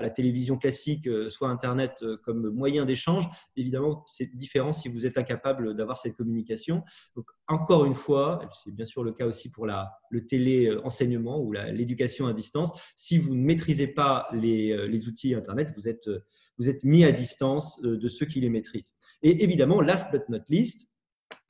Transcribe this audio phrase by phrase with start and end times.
[0.00, 5.74] la télévision classique, soit Internet comme moyen d'échange, évidemment, c'est différent si vous êtes incapable
[5.74, 6.82] d'avoir cette communication.
[7.14, 11.52] Donc, encore une fois, c'est bien sûr le cas aussi pour la, le télé-enseignement ou
[11.52, 16.10] l'éducation à distance, si vous ne maîtrisez pas les, les outils Internet, vous êtes,
[16.58, 18.94] vous êtes mis à distance de ceux qui les maîtrisent.
[19.22, 20.88] Et évidemment, last but not least,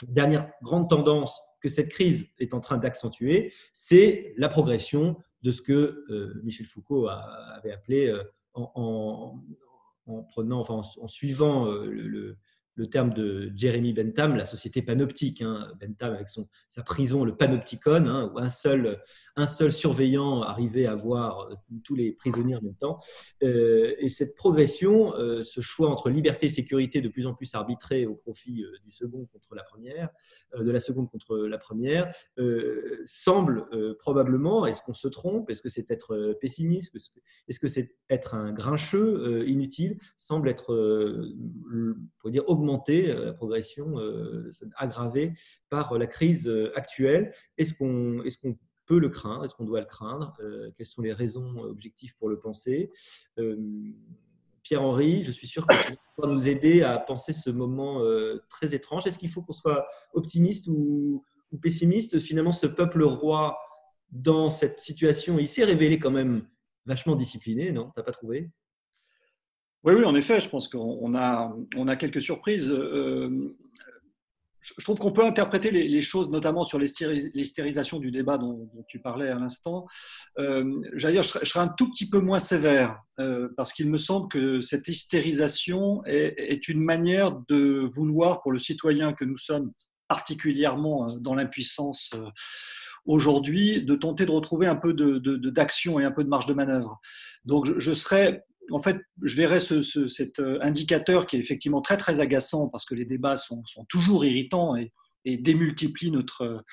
[0.09, 5.63] dernière grande tendance que cette crise est en train d'accentuer, c'est la progression de ce
[5.63, 8.15] que euh, Michel Foucault avait appelé
[8.57, 8.63] euh,
[10.07, 12.39] en, prenant, enfin, en, suivant euh, le,
[12.77, 15.43] le terme de Jeremy Bentham, la société panoptique.
[15.43, 15.73] Hein.
[15.81, 19.01] Bentham avec son, sa prison, le panopticon, hein, où un seul,
[19.35, 21.55] un seul surveillant arrivait à voir euh,
[21.85, 23.01] tous les prisonniers en même temps.
[23.43, 27.55] Euh, et cette progression, euh, ce choix entre liberté et sécurité de plus en plus
[27.55, 30.11] arbitré au profit du second contre la première,
[30.57, 32.13] de la seconde contre la première,
[33.05, 33.69] semble
[33.99, 36.95] probablement, est-ce qu'on se trompe, est-ce que c'est être pessimiste,
[37.49, 40.75] est-ce que c'est être un grincheux inutile, semble être,
[42.19, 45.35] pour dire, augmenté euh, la progression euh, aggravée
[45.69, 47.33] par euh, la crise actuelle.
[47.59, 49.45] Est-ce qu'on est qu'on peut le craindre?
[49.45, 50.37] Est-ce qu'on doit le craindre?
[50.77, 52.93] Quelles sont les raisons objectives pour le penser?
[54.63, 58.01] Pierre-Henri, je suis sûr que tu vas nous aider à penser ce moment
[58.49, 59.05] très étrange.
[59.05, 62.21] Est-ce qu'il faut qu'on soit optimiste ou, ou, pessimiste?
[62.21, 63.59] Finalement, ce peuple roi,
[64.13, 66.47] dans cette situation, il s'est révélé quand même
[66.85, 67.91] vachement discipliné, non?
[67.97, 68.53] T'as pas trouvé?
[69.87, 72.69] Oui, oui, en effet, je pense qu'on a, on a quelques surprises.
[72.69, 73.57] Euh,
[74.79, 79.29] je trouve qu'on peut interpréter les, choses, notamment sur l'hystérisation du débat dont, tu parlais
[79.29, 79.87] à l'instant.
[80.39, 80.65] Euh,
[80.95, 84.61] dire, je, serais un tout petit peu moins sévère, euh, parce qu'il me semble que
[84.61, 89.73] cette hystérisation est, une manière de vouloir, pour le citoyen que nous sommes,
[90.09, 92.11] particulièrement euh, dans l'impuissance
[93.05, 96.47] aujourd'hui, de tenter de retrouver un peu d'action de, de, et un peu de marge
[96.47, 97.01] de manœuvre.
[97.45, 102.21] Donc, je serais en fait, je verrais cet euh, indicateur qui est effectivement très très
[102.21, 104.93] agaçant parce que les débats sont, toujours irritants et,
[105.25, 106.65] démultiplient notre,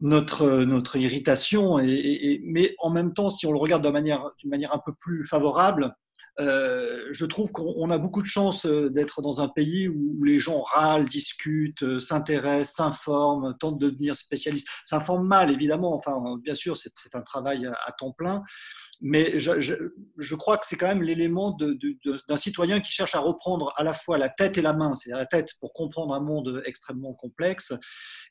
[0.00, 1.76] notre, notre irritation.
[2.44, 5.94] Mais en même temps, si on le regarde d'une manière un peu plus favorable,
[6.40, 10.38] euh, je trouve qu'on a beaucoup de chance euh, d'être dans un pays où les
[10.38, 14.66] gens râlent, discutent, s'intéressent, s'informent, tentent de devenir spécialistes.
[14.84, 15.94] S'informent mal, évidemment.
[15.94, 18.42] Enfin, bien sûr, c'est un travail à temps plein
[19.02, 21.56] mais je, crois que c'est quand même l'élément
[22.28, 25.18] d'un citoyen qui cherche à reprendre à la fois la tête et la main, c'est-à-dire
[25.18, 27.72] la tête pour comprendre un monde extrêmement complexe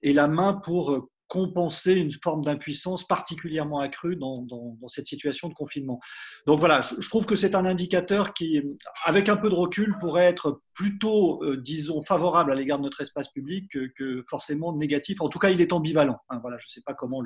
[0.01, 4.45] et la main pour compenser une forme d'impuissance particulièrement accrue dans,
[4.89, 6.01] cette situation de confinement.
[6.45, 8.61] Donc voilà, je, trouve que c'est un indicateur qui,
[9.05, 12.99] avec un peu de recul, pourrait être plutôt, euh, disons, favorable à l'égard de notre
[12.99, 15.21] espace public que, forcément négatif.
[15.21, 16.19] En tout cas, il est ambivalent.
[16.29, 17.23] Hein, voilà, je ne sais pas comment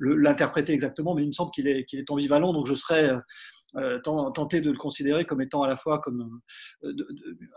[0.00, 3.12] l'interpréter exactement, mais il me semble qu'il est, ambivalent, donc je serais
[3.76, 6.40] euh, tenté de le considérer comme étant à la fois comme
[6.82, 6.92] euh,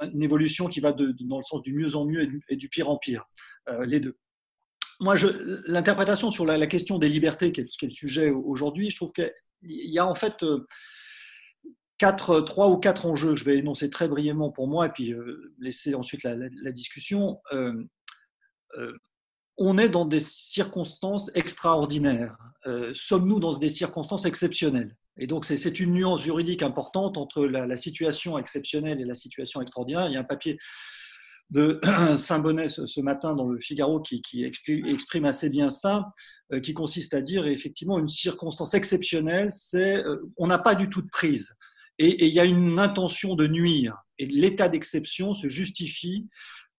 [0.03, 2.97] une évolution qui va dans le sens du mieux en mieux et du, pire en
[3.00, 3.25] pire,
[3.69, 4.16] euh, les deux.
[5.00, 5.16] Moi,
[5.68, 9.31] l'interprétation sur la, question des libertés, qui est, le sujet aujourd'hui, je trouve qu'il
[9.64, 10.46] y a en fait
[11.98, 13.36] quatre, trois ou quatre enjeux.
[13.36, 15.14] Je vais énoncer très brièvement pour moi et puis
[15.59, 17.40] laisser ensuite la, la discussion
[19.58, 22.38] on est dans des circonstances extraordinaires.
[22.66, 24.96] Euh, sommes-nous dans des circonstances exceptionnelles?
[25.18, 30.08] Et donc, c'est une nuance juridique importante entre la, situation exceptionnelle et la situation extraordinaire.
[30.08, 30.58] Il y a un papier
[31.50, 31.80] de
[32.16, 36.06] Saint-Bonnet ce, matin dans le Figaro qui, exprime, assez bien ça,
[36.52, 40.90] euh, qui consiste à dire effectivement une circonstance exceptionnelle, c'est euh, on n'a pas du
[40.90, 41.56] tout de prise.
[42.00, 43.98] et il y a une intention de nuire.
[44.18, 46.28] Et l'état d'exception se justifie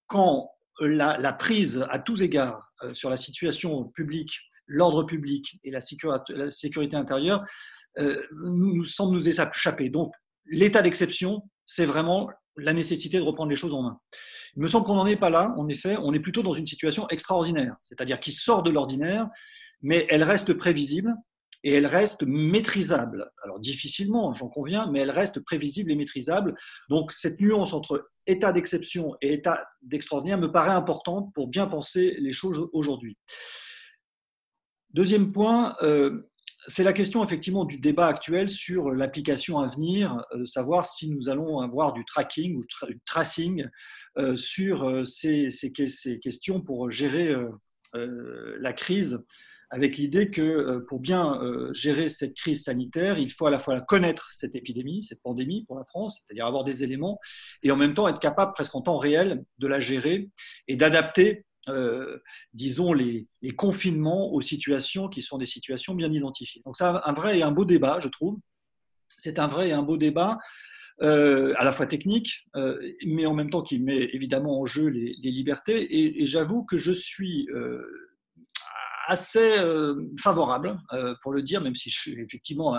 [0.07, 4.33] quand la, prise à tous égards euh, sur la situation publique,
[4.67, 7.45] l'ordre public et la sécurité, intérieure
[7.99, 9.91] euh, nous, semble nous échapper.
[9.91, 10.13] Donc,
[10.47, 13.99] l'état d'exception, c'est vraiment la nécessité de reprendre les choses en main.
[14.57, 16.67] Il me semble qu'on n'en est pas là, en effet, on est plutôt dans une
[16.67, 19.29] situation extraordinaire, c'est-à-dire qui sort de l'ordinaire,
[19.83, 21.15] mais elle reste prévisible,
[21.65, 23.31] et elle reste maîtrisable.
[23.43, 26.55] Alors difficilement, j'en conviens, mais elle reste prévisible et maîtrisable.
[26.91, 32.17] Donc cette nuance entre état d'exception et état d'extraordinaire me paraît importante pour bien penser
[32.19, 33.17] les choses aujourd'hui.
[34.91, 36.31] Deuxième point, euh,
[36.66, 41.28] c'est la question effectivement du débat actuel sur l'application à venir, euh, savoir si nous
[41.28, 43.66] allons avoir du tracking ou du tracing
[44.19, 47.34] euh, sur ces, ces, questions pour gérer
[47.94, 49.25] la crise
[49.75, 53.58] avec l'idée que euh, pour bien euh, gérer cette crise sanitaire, il faut à la
[53.58, 57.19] fois connaître cette épidémie, cette pandémie pour la France, c'est-à-dire avoir des éléments,
[57.64, 60.31] et en même temps être capable presque en temps réel de la gérer
[60.69, 62.19] et d'adapter, euh,
[62.52, 63.26] disons, les,
[63.56, 66.62] confinements aux situations qui sont des situations bien identifiées.
[66.64, 68.38] Donc c'est un vrai et un beau débat, je trouve.
[69.08, 70.38] c'est un vrai et un beau débat.
[71.00, 72.46] à la fois technique,
[73.06, 76.20] mais en même temps qui met évidemment en jeu les, libertés.
[76.20, 77.49] Et, j'avoue que je suis
[79.06, 79.55] assez
[80.20, 80.78] favorable,
[81.22, 82.76] pour le dire, même si je suis effectivement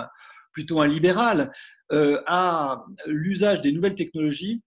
[0.52, 1.52] plutôt un libéral,
[1.90, 4.62] à l'usage des nouvelles technologies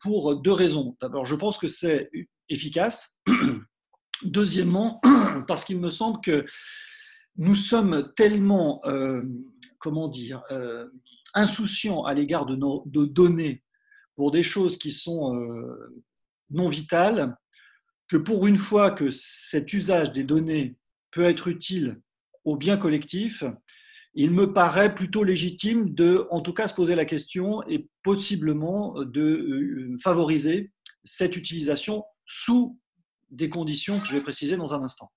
[0.00, 0.96] pour deux raisons.
[1.00, 2.10] D'abord, je pense que c'est
[2.50, 3.16] efficace.
[4.22, 5.00] Deuxièmement,
[5.48, 6.44] parce qu'il me semble que
[7.36, 9.22] nous sommes tellement, euh,
[9.78, 10.86] comment dire, euh,
[11.32, 13.62] insouciants à l'égard de nos données
[14.16, 16.02] pour des choses qui sont euh,
[16.50, 17.34] non vitales,
[18.08, 20.76] que pour une fois que cet usage des données
[21.12, 22.00] peut être utile
[22.44, 23.44] au bien collectif,
[24.14, 28.94] il me paraît plutôt légitime de, en tout cas, se poser la question et possiblement
[29.04, 30.72] de favoriser
[31.04, 32.78] cette utilisation sous
[33.30, 35.10] des conditions que je vais préciser dans un instant.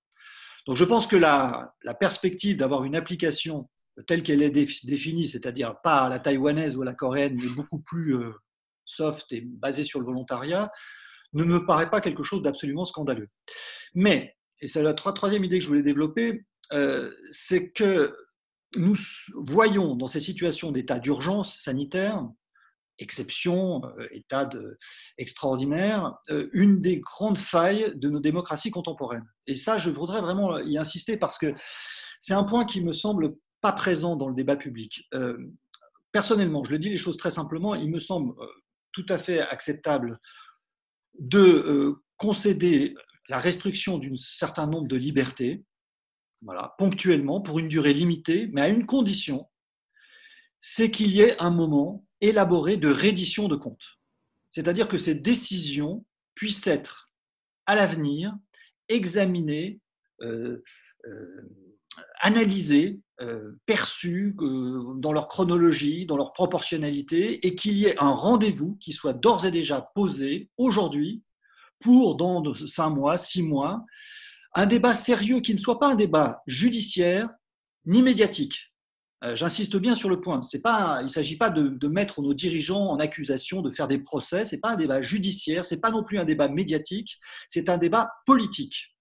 [0.66, 3.70] Donc je pense que la, perspective d'avoir une application
[4.08, 8.32] telle qu'elle est définie, c'est-à-dire pas la taïwanaise ou la coréenne, mais beaucoup plus euh,
[8.86, 10.72] soft et basée sur le volontariat,
[11.34, 13.30] ne me paraît pas quelque chose d'absolument scandaleux.
[13.94, 18.16] Mais, et c'est la troisième idée que je voulais développer, euh, c'est que
[18.76, 18.96] nous
[19.36, 22.28] voyons dans ces situations d'état d'urgence sanitaire
[23.00, 24.78] exception, euh, état de,
[25.18, 29.26] extraordinaire, euh, une des grandes failles de nos démocraties contemporaines.
[29.48, 31.54] Et ça, je voudrais vraiment y insister parce que
[32.20, 35.08] c'est un point qui me semble pas présent dans le débat public.
[35.14, 35.38] Euh,
[36.12, 38.34] personnellement, je le dis les choses très simplement, il me semble
[38.92, 40.20] tout à fait acceptable
[41.20, 42.96] de concéder
[43.30, 45.64] la restriction d'un certain nombre de libertés,
[46.42, 49.48] voilà, ponctuellement, pour une durée limitée, mais à une condition,
[50.60, 54.00] c'est qu'il y ait un moment élaboré de reddition de comptes.
[54.52, 56.06] C'est-à-dire que ces décisions
[56.36, 57.12] puissent être
[57.66, 58.34] à l'avenir
[58.90, 59.80] examinées,
[60.22, 60.64] euh,
[61.06, 61.52] euh,
[62.22, 68.78] analysées, euh, perçues dans leur chronologie, dans leur proportionnalité, et qu'il y ait un rendez-vous
[68.82, 71.24] qui soit d'ores et déjà posé aujourd'hui
[71.80, 73.86] pour, dans cinq mois, six mois,
[74.56, 77.30] un débat sérieux qui ne soit pas un débat judiciaire
[77.86, 78.73] ni médiatique,
[79.36, 80.42] j'insiste bien sur le point.
[80.64, 84.46] Pas, il ne s'agit pas de, mettre nos dirigeants en accusation, de faire des procès.
[84.46, 87.70] Ce n'est pas un débat judiciaire, ce n'est pas non plus un débat médiatique, c'est
[87.70, 88.94] un débat politique.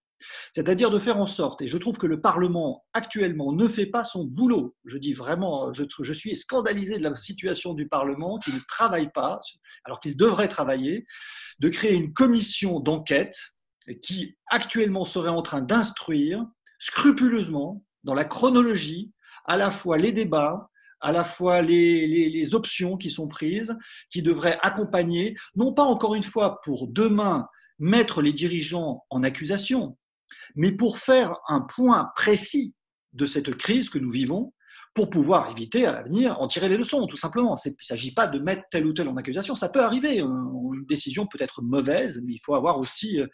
[0.53, 4.05] C'est-à-dire de faire en sorte, et je trouve que le Parlement actuellement ne fait pas
[4.05, 8.61] son boulot, je dis vraiment, je suis scandalisé de la situation du Parlement qui ne
[8.69, 9.41] travaille pas,
[9.85, 11.07] alors qu'il devrait travailler,
[11.59, 13.37] de créer une commission d'enquête
[14.01, 16.45] qui actuellement serait en train d'instruire
[16.79, 19.13] scrupuleusement, dans la chronologie,
[19.45, 20.69] à la fois les débats,
[21.01, 23.77] à la fois les, options qui sont prises,
[24.11, 27.49] qui devraient accompagner, non pas encore une fois pour demain
[27.79, 29.99] mettre les dirigeants en accusation,
[30.55, 32.75] mais pour faire un point précis
[33.13, 34.53] de cette crise que nous vivons
[34.95, 37.57] pour pouvoir éviter à l'avenir, en tirer les leçons, tout simplement.
[37.65, 40.19] Il ne s'agit pas de mettre tel ou tel en accusation, ça peut arriver.
[40.19, 43.27] Une décision peut être mauvaise, mais il faut avoir aussi, euh,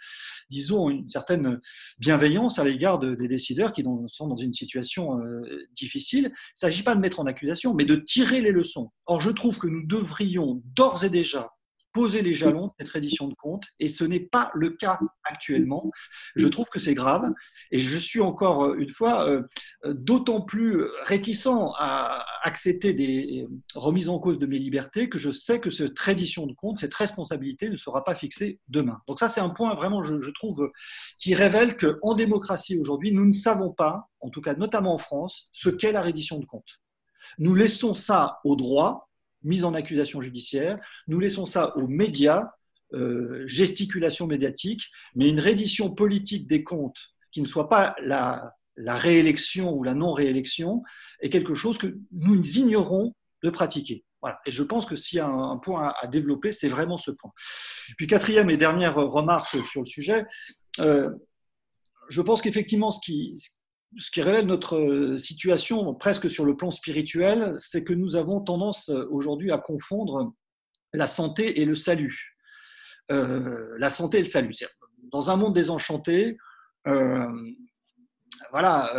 [0.51, 1.61] disons, une certaine
[1.99, 6.27] bienveillance à l'égard des décideurs qui sont dans une situation euh, difficile.
[6.27, 8.91] Il ne s'agit pas de mettre en accusation, mais de tirer les leçons.
[9.07, 11.51] Or, je trouve que nous devrions d'ores et déjà
[11.99, 15.91] poser les jalons de cette reddition de compte, et ce n'est pas le cas actuellement.
[16.37, 17.25] Je trouve que c'est grave,
[17.73, 19.43] et je suis encore euh, une fois euh,
[19.85, 25.59] d'autant plus réticent à accepter des remises en cause de mes libertés que je sais
[25.59, 29.01] que cette reddition de compte, cette responsabilité ne sera pas fixée demain.
[29.09, 30.71] Donc ça, c'est un point vraiment, je, je trouve,
[31.19, 35.49] qui révèle qu'en démocratie aujourd'hui, nous ne savons pas, en tout cas notamment en France,
[35.53, 36.79] ce qu'est la reddition de compte.
[37.39, 39.08] Nous laissons ça au droit,
[39.43, 40.79] mise en accusation judiciaire.
[41.07, 42.51] Nous laissons ça aux médias,
[42.95, 46.99] euh, gesticulation médiatique, mais une reddition politique des comptes
[47.33, 50.83] qui ne soit pas la, réélection ou la non-réélection
[51.21, 54.05] est quelque chose que nous ignorons de pratiquer.
[54.23, 54.41] Voilà.
[54.47, 57.33] Et je pense que s'il y a un, point à, développer, c'est vraiment ce point.
[57.97, 60.25] Puis quatrième et dernière remarque sur le sujet,
[60.81, 61.11] euh,
[62.09, 63.35] je pense qu'effectivement, ce qui,
[64.13, 68.91] qui révèle notre euh, situation presque sur le plan spirituel, c'est que nous avons tendance
[68.91, 70.35] euh, aujourd'hui à confondre
[70.93, 72.37] la santé et le salut.
[73.11, 74.55] Euh, la santé et le salut.
[75.11, 76.37] Dans un monde désenchanté,
[78.51, 78.91] voilà,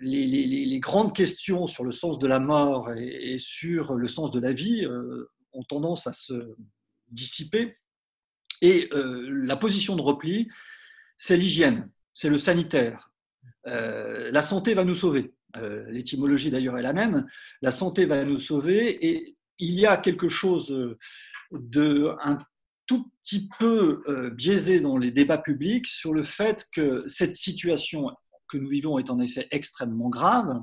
[0.00, 4.52] les, grandes questions sur le sens de la mort et, sur le sens de la
[4.52, 4.86] vie
[5.52, 6.54] ont tendance à se
[7.08, 7.76] dissiper.
[8.62, 10.48] Et la position de repli,
[11.18, 13.11] c'est l'hygiène, c'est le sanitaire,
[13.66, 15.34] euh, la santé va nous sauver.
[15.56, 17.26] Euh, l'étymologie d'ailleurs est la même.
[17.60, 20.96] La santé va nous sauver et il y a quelque chose
[21.52, 22.38] de un
[22.86, 28.10] tout petit peu euh, biaisé dans les débats publics sur le fait que cette situation
[28.48, 30.60] que nous vivons est en effet extrêmement grave.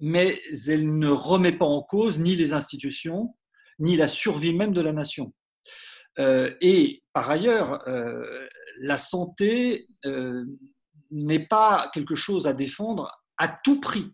[0.00, 3.34] mais elle ne remet pas en cause ni les institutions,
[3.80, 5.32] ni la survie même de la nation.
[6.18, 8.46] Euh, et par ailleurs, euh,
[8.80, 10.44] la santé euh,
[11.10, 14.12] n'est pas quelque chose à défendre à tout prix,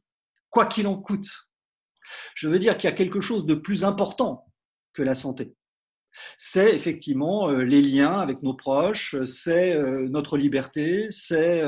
[0.51, 1.29] quoi qu'il en coûte.
[2.35, 4.47] Je veux dire qu'il y a quelque chose de plus important
[4.93, 5.55] que la santé.
[6.39, 9.77] C'est effectivement les liens avec nos proches, c'est
[10.09, 11.65] notre liberté, c'est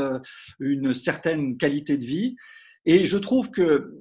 [0.61, 2.37] une certaine qualité de vie.
[2.87, 4.01] Et je trouve que euh,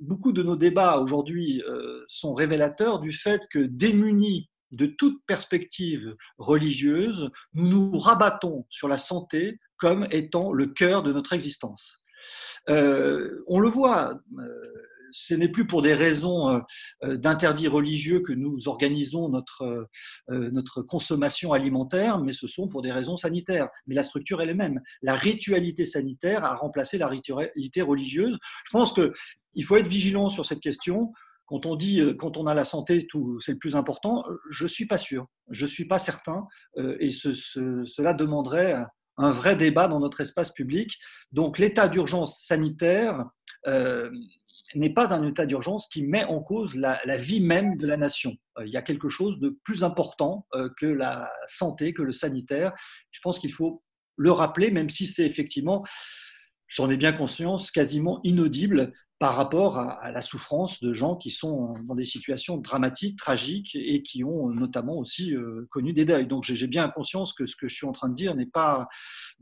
[0.00, 6.16] beaucoup de nos débats aujourd'hui euh, sont révélateurs du fait que démunis de toute perspective
[6.38, 12.04] religieuse, nous rabattons sur la santé comme étant le cœur de notre existence.
[12.68, 14.20] Euh, on le voit,
[15.18, 16.60] ce n'est plus pour des raisons euh,
[17.04, 19.32] euh, d'interdit religieux que nous organisons
[19.62, 19.86] euh,
[20.28, 23.68] notre consommation alimentaire, mais ce sont pour des raisons sanitaires.
[23.86, 24.80] Mais la structure est la même.
[25.00, 28.38] La ritualité sanitaire a remplacé la ritualité religieuse.
[28.64, 31.12] Je pense qu'il faut être vigilant sur cette question.
[31.46, 34.68] Quand on dit, quand on a la santé, tout, c'est le plus important, je ne
[34.68, 38.84] suis pas sûr, je ne suis pas certain, et cela demanderait
[39.16, 40.98] un vrai débat dans notre espace public.
[41.32, 43.24] Donc l'état d'urgence sanitaire
[44.74, 48.36] n'est pas un état d'urgence qui met en cause la, vie même de la nation.
[48.58, 52.12] Euh, il y a quelque chose de plus important euh, que la santé, que le
[52.12, 52.72] sanitaire.
[53.10, 53.82] Je pense qu'il faut
[54.16, 55.84] le rappeler, même si c'est effectivement,
[56.68, 61.74] j'en ai bien conscience, quasiment inaudible par rapport à, la souffrance de gens qui sont
[61.84, 66.26] dans des situations dramatiques, tragiques et qui ont notamment aussi euh, connu des deuils.
[66.26, 68.88] Donc j'ai bien conscience que ce que je suis en train de dire n'est pas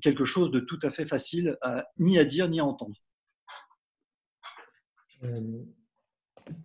[0.00, 1.56] quelque chose de tout à fait facile
[1.98, 2.94] ni à dire ni à entendre.
[5.24, 5.40] Euh,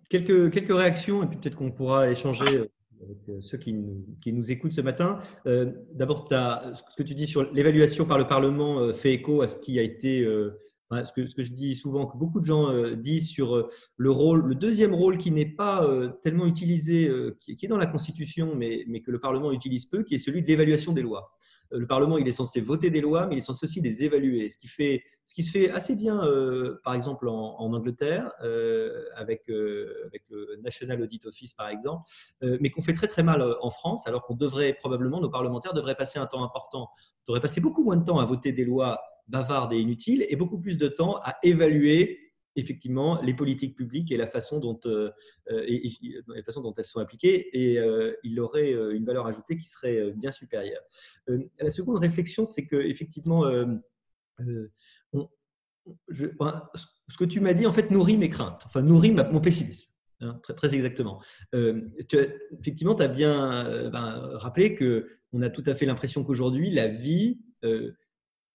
[0.09, 2.67] quelques, quelques réactions, et puis peut-être qu'on pourra échanger euh,
[3.01, 5.19] avec euh, ceux qui nous, qui nous écoutent ce matin.
[5.93, 9.79] D'abord, ce que tu dis sur l'évaluation par le Parlement fait écho à ce qui
[9.79, 10.25] a été,
[10.91, 14.93] ce, que, je dis souvent, que beaucoup de gens disent sur le rôle, le deuxième
[14.93, 15.87] rôle qui n'est pas
[16.21, 20.19] tellement utilisé, qui, est dans la Constitution, mais, que le Parlement utilise peu, qui est
[20.19, 21.31] celui de l'évaluation des lois
[21.71, 24.49] le Parlement, il est censé voter des lois, mais il est censé aussi les évaluer.
[24.49, 30.57] Ce qui, se fait assez bien, euh, par exemple, en, Angleterre, euh, euh, avec, le
[30.63, 32.09] National Audit Office, par exemple,
[32.41, 35.95] mais qu'on fait très très mal en France, alors qu'on devrait probablement, nos parlementaires devraient
[35.95, 36.89] passer un temps important,
[37.27, 40.59] devraient passer beaucoup moins de temps à voter des lois bavardes et inutiles, et beaucoup
[40.59, 45.11] plus de temps à évaluer effectivement les politiques publiques et la façon dont, euh,
[45.51, 45.91] euh, et,
[46.27, 50.11] la façon dont elles sont appliquées, et euh, il aurait une valeur ajoutée qui serait
[50.11, 50.81] bien supérieure.
[51.27, 53.43] la seconde réflexion, c'est que effectivement,
[54.39, 54.69] ce
[57.17, 59.87] que tu m'as dit en fait nourrit mes craintes, enfin nourrit mon pessimisme.
[60.21, 61.21] Hein, très, très, exactement.
[61.53, 66.87] effectivement, tu as bien ben, rappelé que on a tout à fait l'impression qu'aujourd'hui, la
[66.87, 67.39] vie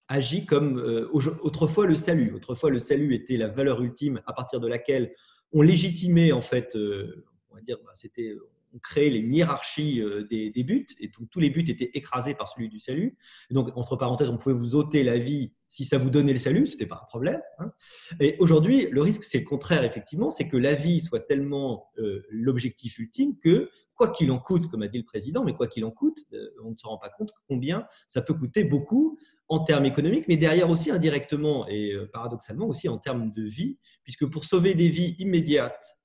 [0.08, 2.32] agit comme euh, autrefois le salut.
[2.34, 5.12] Autrefois, le salut était la valeur ultime à partir de laquelle
[5.52, 8.34] on légitimait, en fait, euh, on va dire, bah, c'était
[8.76, 12.68] on créait les hiérarchies euh, des, buts, et tous les buts étaient écrasés par celui
[12.68, 13.16] du salut.
[13.52, 16.66] donc, entre parenthèses, on pouvait vous ôter la vie si ça vous donnait le salut,
[16.66, 17.40] ce n'était pas un problème.
[17.60, 17.70] Hein.
[18.18, 21.92] Et aujourd'hui, le risque, c'est le contraire, effectivement, c'est que la vie soit tellement
[22.30, 25.84] l'objectif ultime que, quoi qu'il en coûte, comme a dit le président, mais quoi qu'il
[25.84, 26.24] en coûte,
[26.64, 30.36] on ne se rend pas compte combien ça peut coûter beaucoup en termes économiques, mais
[30.36, 35.16] derrière aussi indirectement et paradoxalement aussi en termes de vie, puisque pour sauver des vies
[35.18, 35.98] immédiates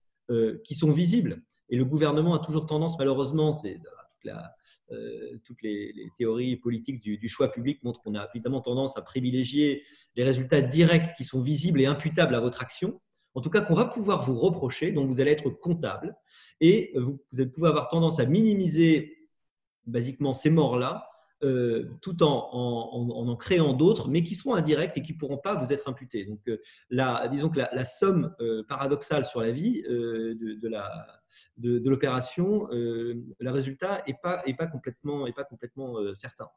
[0.65, 3.51] qui sont visibles, et le gouvernement a toujours tendance, malheureusement,
[4.91, 9.83] euh, toutes les, théories politiques du, choix public montrent qu'on a évidemment tendance à privilégier
[10.15, 12.99] les résultats directs qui sont visibles et imputables à votre action.
[13.35, 16.15] En tout cas, qu'on va pouvoir vous reprocher, dont vous allez être comptable,
[16.59, 19.29] et vous, vous pouvoir avoir tendance à minimiser
[19.85, 21.07] basiquement ces morts-là
[21.41, 25.55] euh, tout en en, créant d'autres, mais qui seront indirects et qui ne pourront pas
[25.55, 26.25] vous être imputés.
[26.25, 26.57] Donc, euh,
[26.89, 30.89] la, disons que la, somme euh, paradoxale sur la vie de, la,
[31.57, 35.25] de, l'opération, le résultat n'est pas, complètement,
[36.13, 36.47] certain.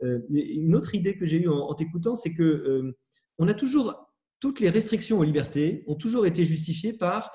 [0.00, 2.94] une autre idée que j'ai eue en, t'écoutant, c'est que
[3.38, 7.32] on a toujours toutes les restrictions aux libertés ont toujours été justifiées par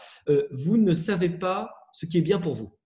[0.51, 2.77] vous ne savez pas ce qui est bien pour vous.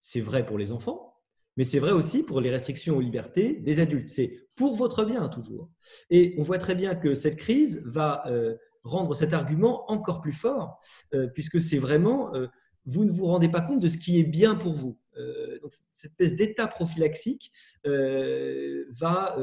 [0.00, 1.13] C'est vrai pour les enfants,
[1.56, 4.08] mais c'est vrai aussi pour les restrictions aux libertés des adultes.
[4.08, 5.70] C'est pour votre bien toujours.
[6.10, 10.32] Et on voit très bien que cette crise va euh, rendre cet argument encore plus
[10.32, 10.80] fort,
[11.14, 12.46] euh, puisque c'est vraiment, euh,
[12.86, 14.98] vous ne vous rendez pas compte de ce qui est bien pour vous.
[15.62, 17.52] donc, cette espèce d'état prophylaxique
[17.84, 19.36] va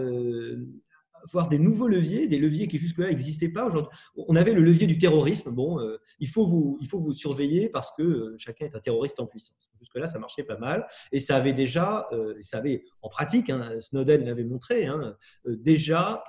[1.31, 3.65] voir des nouveaux leviers, des leviers qui jusque-là n'existaient pas.
[3.65, 5.51] Aujourd'hui, on avait le levier du terrorisme.
[5.51, 9.69] Bon, euh, il, faut vous, surveiller parce que euh, chacun est un terroriste en puissance.
[9.79, 10.85] Jusque-là, ça marchait pas mal.
[11.11, 16.23] Et ça avait déjà, euh, ça avait en pratique, hein, Snowden l'avait montré, hein, déjà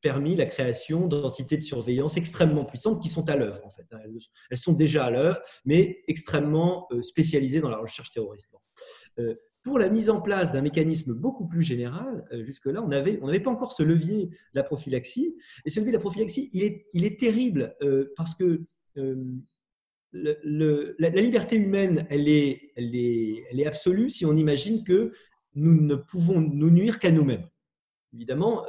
[0.00, 3.86] permis la création d'entités de surveillance extrêmement puissantes qui sont à l'œuvre, en fait.
[4.50, 8.48] Elles sont déjà à l'œuvre, mais extrêmement spécialisées dans la recherche terroriste.
[9.62, 13.72] Pour la mise en place d'un mécanisme beaucoup plus général, jusque-là, on n'avait pas encore
[13.72, 15.36] ce levier de la prophylaxie.
[15.64, 17.76] Et ce levier de la prophylaxie, il est, terrible
[18.16, 18.64] parce que
[20.12, 25.12] le, la, liberté humaine, elle est, elle, est, absolue si on imagine que
[25.54, 27.48] nous ne pouvons nous nuire qu'à nous-mêmes.
[28.14, 28.68] Évidemment, euh,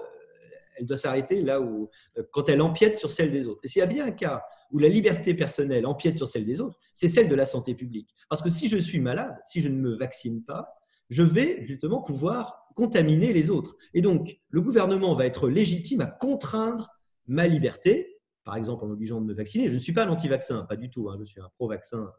[0.77, 3.61] elle doit s'arrêter là où, euh, quand elle empiète sur celle des autres.
[3.63, 6.61] Et s'il y a bien un cas où la liberté personnelle empiète sur celle des
[6.61, 8.09] autres, c'est celle de la santé publique.
[8.29, 10.73] Parce que si je suis malade, si je ne me vaccine pas,
[11.13, 13.77] je vais justement pouvoir contaminer les autres.
[13.93, 16.89] Et donc, le gouvernement va être légitime à contraindre
[17.27, 19.69] ma liberté, par exemple en obligeant de me vacciner.
[19.69, 21.15] Je ne suis pas un anti-vaccin, pas du tout, hein.
[21.19, 22.11] je suis un pro-vaccin.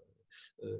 [0.63, 0.79] Euh,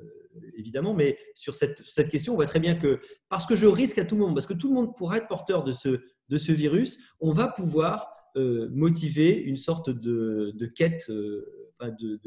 [0.57, 4.05] évidemment, mais sur cette, question, on voit très bien que parce que je risque à
[4.05, 7.33] tout le monde, parce que tout le monde pourra être porteur de ce virus, on
[7.33, 12.19] va pouvoir euh, motiver une sorte de, de quête euh, de,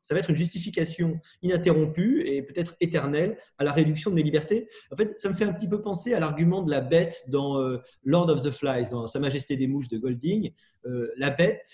[0.00, 4.68] ça va être une justification ininterrompue et peut-être éternelle à la réduction de mes libertés.
[4.90, 7.60] En fait, ça me fait un petit peu penser à l'argument de la bête dans
[7.60, 10.52] euh, Lord of the Flies, dans Sa Majesté des Mouches de Golding.
[11.16, 11.68] La bête,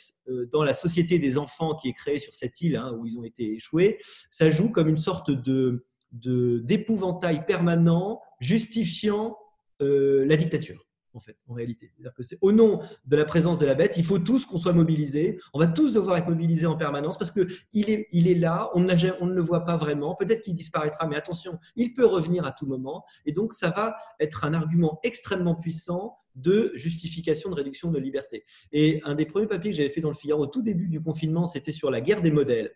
[0.51, 3.25] dans la société des enfants qui est créée sur cette île hein, où ils ont
[3.25, 3.99] été échoués,
[4.31, 9.37] ça joue comme une sorte de d'épouvantail permanent justifiant
[9.81, 10.88] la dictature
[11.19, 11.93] en fait, en réalité.
[12.21, 15.37] c'est au nom de la présence de la bête, il faut tous qu'on soit mobilisés.
[15.53, 18.87] On va tous devoir être mobilisés en permanence parce qu'il est, il est là, on,
[19.21, 20.15] on ne le voit pas vraiment.
[20.15, 23.05] Peut-être qu'il disparaîtra, mais attention, il peut revenir à tout moment.
[23.27, 28.45] Et donc, ça va être un argument extrêmement puissant de justification de réduction de liberté.
[28.71, 31.03] Et un des premiers papiers que j'avais fait dans le Figaro au tout début du
[31.03, 32.71] confinement, c'était sur la guerre des modèles.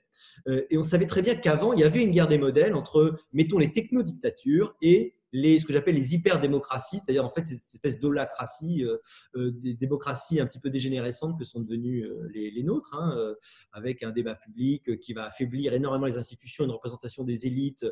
[0.49, 3.15] Euh, et on savait très bien qu'avant, il y avait une guerre des modèles entre,
[3.33, 7.99] mettons, les technodictatures et les, ce que j'appelle les hyper-démocraties, c'est-à-dire en fait ces espèces
[7.99, 8.99] d'holacraties, euh,
[9.37, 13.35] euh, des démocraties un petit peu dégénérescentes que sont devenues euh, les, nôtres, hein,
[13.73, 17.85] avec un débat public qui va affaiblir énormément les institutions, une représentation des élites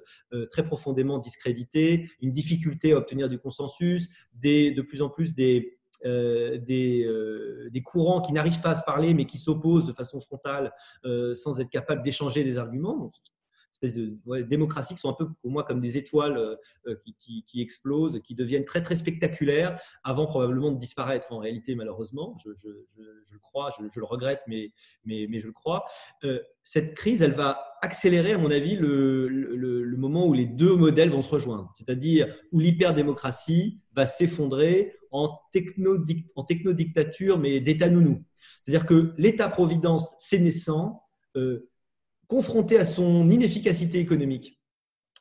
[0.50, 5.78] très profondément discréditée, une difficulté à obtenir du consensus, des, de plus en plus des,
[6.04, 7.08] des,
[7.70, 10.72] des, courants qui n'arrivent pas à se parler mais qui s'opposent de façon frontale
[11.34, 13.10] sans être capables d'échanger des arguments
[13.82, 18.20] de démocraties qui sont un peu pour moi comme des étoiles euh, euh, qui, explosent,
[18.22, 22.36] qui deviennent très très spectaculaires avant probablement de disparaître en réalité malheureusement.
[22.44, 24.72] Je, le crois, je, le regrette, mais,
[25.04, 25.84] mais, mais je le crois.
[26.24, 30.76] Euh, cette crise, elle va accélérer à mon avis le, le, moment où les deux
[30.76, 35.98] modèles vont se rejoindre, c'est-à-dire où l'hyperdémocratie va s'effondrer en, techno,
[36.36, 38.24] en technodictature mais d'État nounou.
[38.62, 41.02] C'est-à-dire que l'État-providence sénescent
[42.30, 44.58] confronté à son inefficacité économique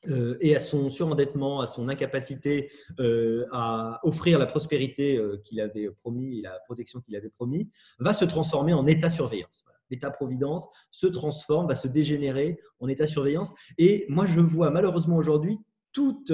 [0.07, 5.59] euh, et à son surendettement, à son incapacité euh, à offrir la prospérité euh, qu'il
[5.59, 7.67] avait promis et la protection qu'il avait promis,
[7.97, 9.65] va se transformer en état-surveillance.
[9.89, 13.51] L'état-providence se transforme, va se dégénérer en état-surveillance.
[13.79, 15.57] Et moi, je vois malheureusement aujourd'hui
[15.91, 16.31] toutes,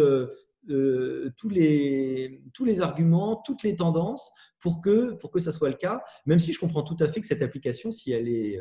[0.67, 5.75] tous, les, tous les arguments, toutes les tendances pour que, pour que ça soit le
[5.75, 8.59] cas, même si je comprends tout à fait que cette application, si elle est,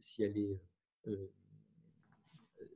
[0.00, 0.60] si elle est euh,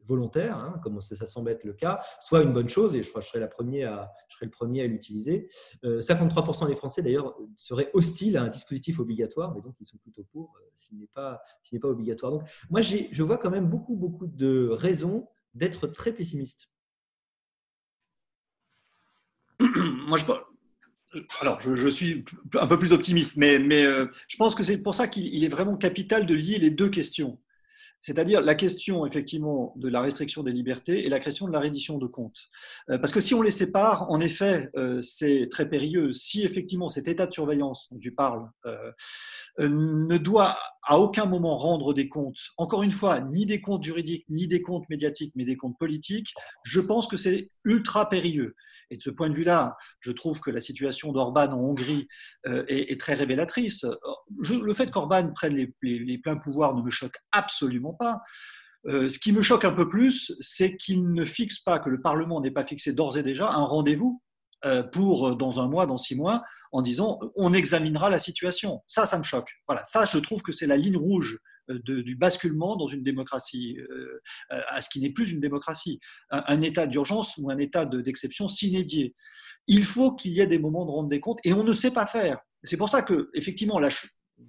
[0.06, 3.20] volontaire, hein, comme ça, semble être le cas, soit une bonne chose, et je crois
[3.20, 5.48] que je serai, le premier à l'utiliser.
[5.82, 9.98] 53% euh, des Français, d'ailleurs, seraient hostiles à un dispositif obligatoire, mais donc ils sont
[9.98, 11.40] plutôt pour euh, s'il n'est pas,
[11.82, 12.32] obligatoire.
[12.32, 16.68] Donc, moi, je vois quand même beaucoup, beaucoup de raisons d'être très pessimiste.
[19.60, 20.24] Moi, je,
[21.40, 25.44] alors, je, suis un peu plus optimiste, mais je pense que c'est pour ça qu'il
[25.44, 27.38] est vraiment capital de lier les deux questions
[28.00, 31.98] c'est-à-dire la question effectivement de la restriction des libertés et la question de la reddition
[31.98, 32.50] de comptes.
[32.90, 36.12] Euh, parce que si on les sépare, en effet, euh, c'est très périlleux.
[36.12, 38.92] Si effectivement cet état de surveillance dont tu parles euh,
[39.59, 44.26] ne doit à aucun moment rendre des comptes, encore une fois, ni des comptes juridiques,
[44.28, 48.54] ni des comptes médiatiques, mais des comptes politiques, je pense que c'est ultra périlleux.
[48.90, 52.08] Et de ce point de vue-là, je trouve que la situation d'Orban en Hongrie
[52.46, 53.84] euh, est, très révélatrice.
[54.38, 58.20] le fait qu'Orban prenne les, pleins pouvoirs ne me choque absolument pas.
[58.86, 62.00] Euh, ce qui me choque un peu plus, c'est qu'il ne fixe pas, que le
[62.00, 64.20] Parlement n'ait pas fixé d'ores et déjà un rendez-vous
[64.66, 66.42] euh, pour dans un mois, dans six mois,
[66.72, 68.82] en disant on examinera la situation.
[68.86, 69.50] Ça, ça me choque.
[69.66, 71.38] Voilà, ça, je trouve que c'est la ligne rouge
[71.70, 74.20] euh, du basculement dans une démocratie, euh,
[74.68, 76.00] à ce qui n'est plus une démocratie,
[76.31, 79.14] un, état d'urgence ou un état d'exception s'inédié.
[79.66, 81.90] Il faut qu'il y ait des moments de rendre des comptes et on ne sait
[81.90, 82.38] pas faire.
[82.62, 83.81] C'est pour ça que, effectivement,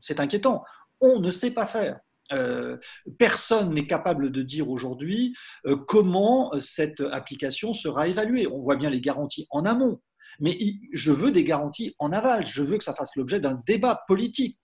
[0.01, 0.63] c'est inquiétant.
[0.99, 1.99] On ne sait pas faire.
[2.31, 2.77] Euh,
[3.19, 5.35] personne n'est capable de dire aujourd'hui
[5.87, 8.47] comment cette application sera évaluée.
[8.47, 10.01] On voit bien les garanties en amont,
[10.39, 10.57] mais
[10.93, 12.45] je veux des garanties en aval.
[12.45, 14.59] Je veux que ça fasse l'objet d'un débat politique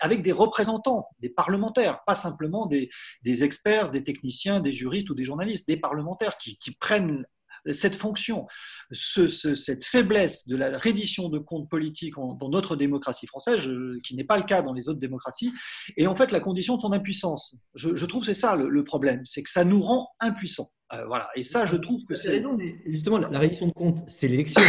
[0.00, 2.88] avec des représentants, des parlementaires, pas simplement des,
[3.24, 7.24] experts, des techniciens, des juristes ou des journalistes, des parlementaires qui, prennent
[7.72, 8.46] cette fonction,
[8.92, 13.68] cette faiblesse de la reddition de comptes politiques dans notre démocratie française,
[14.04, 15.52] qui n'est pas le cas dans les autres démocraties,
[15.96, 17.56] et en fait la condition de son impuissance.
[17.74, 20.70] Je, trouve que c'est ça le problème, c'est que ça nous rend impuissants.
[20.94, 21.28] Euh, voilà.
[21.34, 22.30] Et ça, je trouve que c'est.
[22.30, 24.62] raison, justement, la reddition de comptes, c'est l'élection.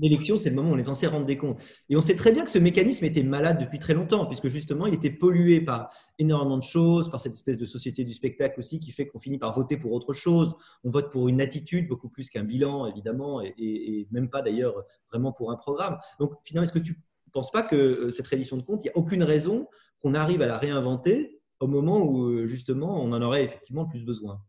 [0.00, 1.60] L'élection, c'est le moment où on est censé rendre des comptes.
[1.88, 4.86] Et on sait très bien que ce mécanisme était malade depuis très longtemps, puisque justement,
[4.86, 8.80] il était pollué par énormément de choses, par cette espèce de société du spectacle aussi,
[8.80, 10.56] qui fait qu'on finit par voter pour autre chose.
[10.82, 14.74] On vote pour une attitude beaucoup plus qu'un bilan, évidemment, et, même pas d'ailleurs
[15.10, 15.98] vraiment pour un programme.
[16.18, 18.86] Donc, finalement, est-ce que tu ne penses pas que euh, cette reddition de comptes, il
[18.86, 19.68] n'y a aucune raison
[20.00, 23.88] qu'on arrive à la réinventer au moment où, euh, justement, on en aurait effectivement le
[23.88, 24.42] plus besoin?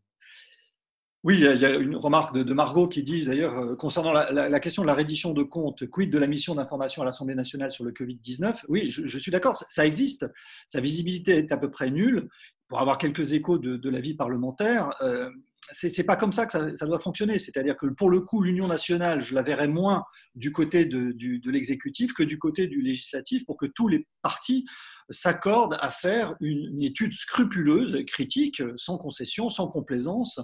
[1.24, 4.82] Oui, il y a une remarque de, Margot qui dit d'ailleurs euh, concernant la, question
[4.82, 7.92] de la reddition de comptes, quid de la mission d'information à l'Assemblée nationale sur le
[7.92, 10.26] Covid-19 Oui, je, suis d'accord, ça, existe.
[10.68, 12.28] Sa visibilité est à peu près nulle.
[12.68, 15.30] Pour avoir quelques échos de, la vie parlementaire, euh,
[15.70, 17.38] c'est pas comme ça que ça, doit fonctionner.
[17.38, 20.04] C'est-à-dire que pour le coup, l'Union nationale, je la verrais moins
[20.34, 24.66] du côté de, de l'exécutif que du côté du législatif pour que tous les partis
[25.12, 30.40] s'accorde à faire une, étude scrupuleuse, critique, sans concession, sans complaisance,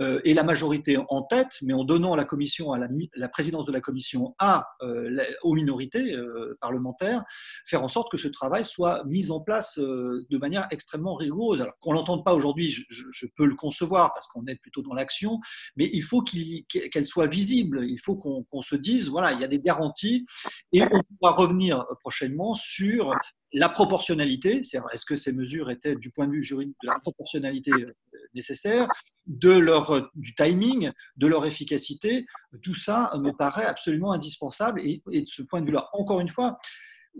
[0.00, 3.72] euh, et la majorité en tête, mais en donnant la commission, à la, présidence de
[3.72, 7.24] la commission, à euh, aux minorités euh, parlementaires,
[7.66, 11.62] faire en sorte que ce travail soit mis en place de manière extrêmement rigoureuse.
[11.62, 15.38] Alors qu'on l'entende pas aujourd'hui, je, peux le concevoir parce qu'on est plutôt dans l'action,
[15.76, 17.84] mais il faut qu'elle soit visible.
[17.84, 20.26] Il faut qu'on se dise, voilà, il y a des garanties,
[20.72, 23.14] et on pourra revenir prochainement sur
[23.52, 27.72] la proportionnalité, c'est-à-dire est-ce que ces mesures étaient du point de vue juridique la proportionnalité
[27.72, 27.94] euh,
[28.34, 28.88] nécessaire,
[29.26, 32.26] de leur, euh, du timing, de leur efficacité,
[32.62, 34.80] tout ça me paraît absolument indispensable.
[34.80, 36.58] Et, de ce point de vue-là, encore une fois,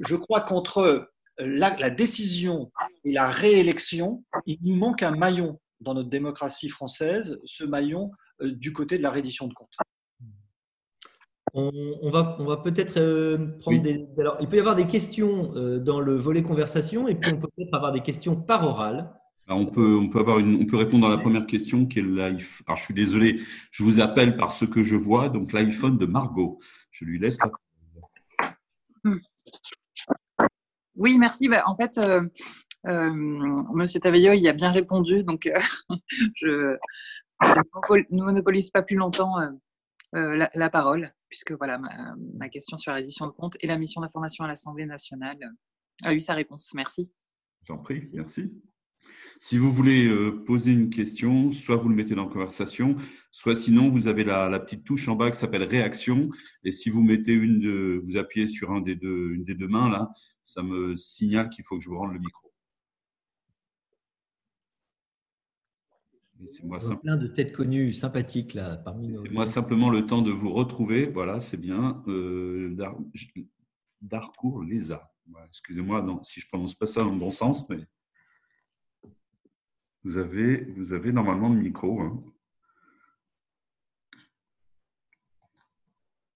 [0.01, 2.71] je crois qu'entre la, la, décision
[3.05, 8.11] et la réélection, il nous manque un maillon dans notre démocratie française, ce maillon
[8.43, 9.77] euh, du côté de la reddition de comptes.
[11.55, 14.07] On, va, on va peut-être euh, prendre des.
[14.19, 17.41] Alors, il peut y avoir des questions euh, dans le volet conversation et puis on
[17.41, 19.11] peut peut-être avoir des questions par oral.
[19.49, 22.03] on peut, on, peut avoir une, on peut répondre à la première question qui est
[22.03, 22.65] l'iPhone.
[22.67, 26.07] Alors, je suis désolé, je vous appelle par ce que je vois, donc l'iPhone de
[26.07, 26.59] Margot.
[26.91, 27.53] Je lui laisse la.
[30.97, 31.49] Oui, merci.
[31.49, 33.13] Bah, en fait, euh,
[33.73, 35.51] Monsieur Taveillot, il a bien répondu, donc
[36.35, 36.77] je
[37.41, 39.37] ne monopolise pas plus longtemps
[40.13, 41.79] la, parole puisque voilà,
[42.39, 45.39] ma, question sur la de compte et la mission d'information à l'Assemblée nationale
[46.03, 46.73] a eu sa réponse.
[46.75, 47.11] Merci.
[47.65, 48.51] J'en prie, merci.
[49.41, 52.97] Si vous voulez euh, poser une question, soit vous le mettez dans la conversation,
[53.31, 56.31] soit sinon vous avez la, petite touche en bas qui s'appelle réaction.
[56.65, 59.69] Et si vous mettez une de, vous appuyez sur un des deux, une des deux
[59.69, 60.11] mains là,
[60.43, 62.48] ça me signale qu'il faut que je vous rende le micro.
[66.49, 69.23] C'est moi plein de têtes connues, sympathiques là parmi nous.
[69.23, 71.07] C'est moi simplement le temps de vous retrouver.
[71.07, 72.03] Voilà, c'est bien.
[72.07, 72.77] Euh,
[74.01, 75.13] Darcourt Lesa.
[75.47, 77.81] Excusez-moi si je ne prononce pas ça dans le bon sens, mais
[80.05, 82.01] vous avez, vous avez normalement le micro.
[82.01, 82.19] Hein.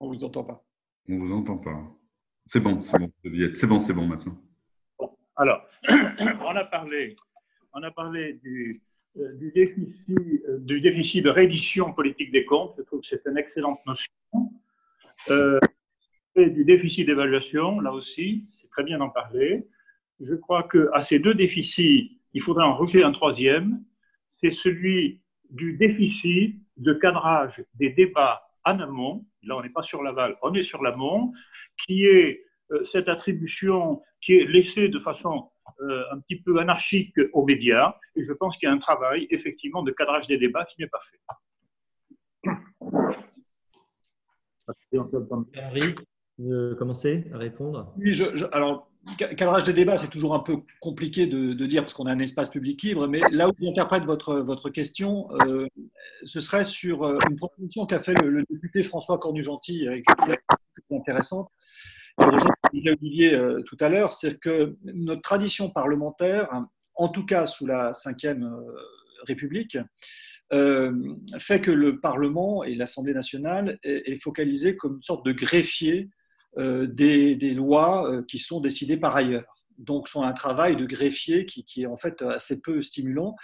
[0.00, 0.64] On ne vous entend pas.
[1.08, 1.80] On ne vous entend pas.
[2.46, 3.12] C'est bon, c'est bon,
[3.54, 4.36] c'est bon, c'est bon maintenant.
[5.36, 7.16] alors, on a parlé,
[7.72, 12.74] on a parlé du, euh, du, déficit, euh, du déficit de reddition politique des comptes.
[12.78, 14.10] Je trouve que c'est une excellente notion.
[15.30, 15.58] Euh,
[16.34, 19.66] et du déficit d'évaluation, là aussi, c'est très bien d'en parler.
[20.20, 23.82] Je crois qu'à ces deux déficits, il faudrait en rajouter un troisième,
[24.40, 25.20] c'est celui
[25.50, 29.26] du déficit de cadrage des débats en amont.
[29.42, 31.32] Là, on n'est pas sur l'aval, on est sur l'amont,
[31.84, 32.44] qui est
[32.90, 37.96] cette attribution qui est laissée de façon euh, un petit peu anarchique aux médias.
[38.16, 40.88] Et je pense qu'il y a un travail, effectivement, de cadrage des débats qui n'est
[40.88, 41.18] pas fait.
[44.94, 45.94] Henri,
[46.38, 47.92] vous commencer à répondre?
[47.96, 48.20] Oui,
[48.52, 52.18] alors, cadrage des débats, c'est toujours un peu compliqué de, dire parce qu'on a un
[52.18, 55.66] espace public libre, mais là où j'interprète votre, votre question, euh,
[56.24, 61.48] ce serait sur euh, une proposition qu'a fait le, député François Cornu-Gentil, qui est intéressante,
[62.18, 66.50] Olivier euh, tout à l'heure, c'est que notre tradition parlementaire,
[66.94, 68.50] en tout cas sous la Ve euh,
[69.26, 69.78] République,
[70.52, 70.92] euh,
[71.38, 76.10] fait que le Parlement et l'Assemblée nationale est, focalisé comme une sorte de greffier
[76.58, 79.66] des, lois qui sont décidées par ailleurs.
[79.78, 83.34] Donc, sont un travail de greffier qui, qui, est en fait assez peu stimulant.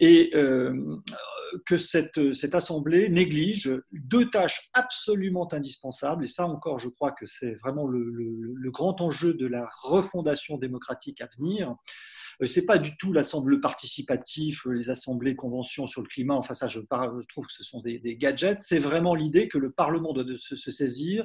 [0.00, 1.00] Et euh,
[1.66, 7.26] que cette, cette Assemblée néglige deux tâches absolument indispensables, et ça encore, je crois que
[7.26, 11.74] c'est vraiment le, grand enjeu de la refondation démocratique à venir.
[12.42, 16.34] Euh, c'est pas du tout l'assemblée participatif, les assemblées conventions sur le climat.
[16.34, 18.60] Enfin, ça, je, trouve que ce sont des, gadgets.
[18.60, 21.24] C'est vraiment l'idée que le Parlement doit se, saisir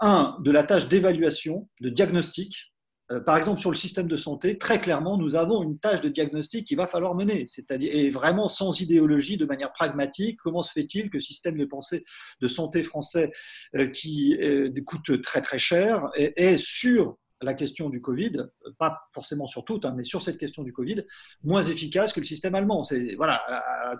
[0.00, 2.72] un de la tâche d'évaluation, de diagnostic,
[3.18, 6.66] par exemple, sur le système de santé, très clairement, nous avons une tâche de diagnostic
[6.66, 10.38] qu'il va falloir mener, c'est-à-dire et vraiment sans idéologie, de manière pragmatique.
[10.42, 12.04] Comment se fait-il que le système de pensée
[12.40, 13.32] de santé français,
[13.74, 18.44] euh, qui euh, coûte très très cher, est, sur la question du Covid,
[18.78, 21.04] pas forcément sur toutes, hein, mais sur cette question du Covid,
[21.42, 22.84] moins efficace que le système allemand.
[22.84, 23.40] C'est voilà,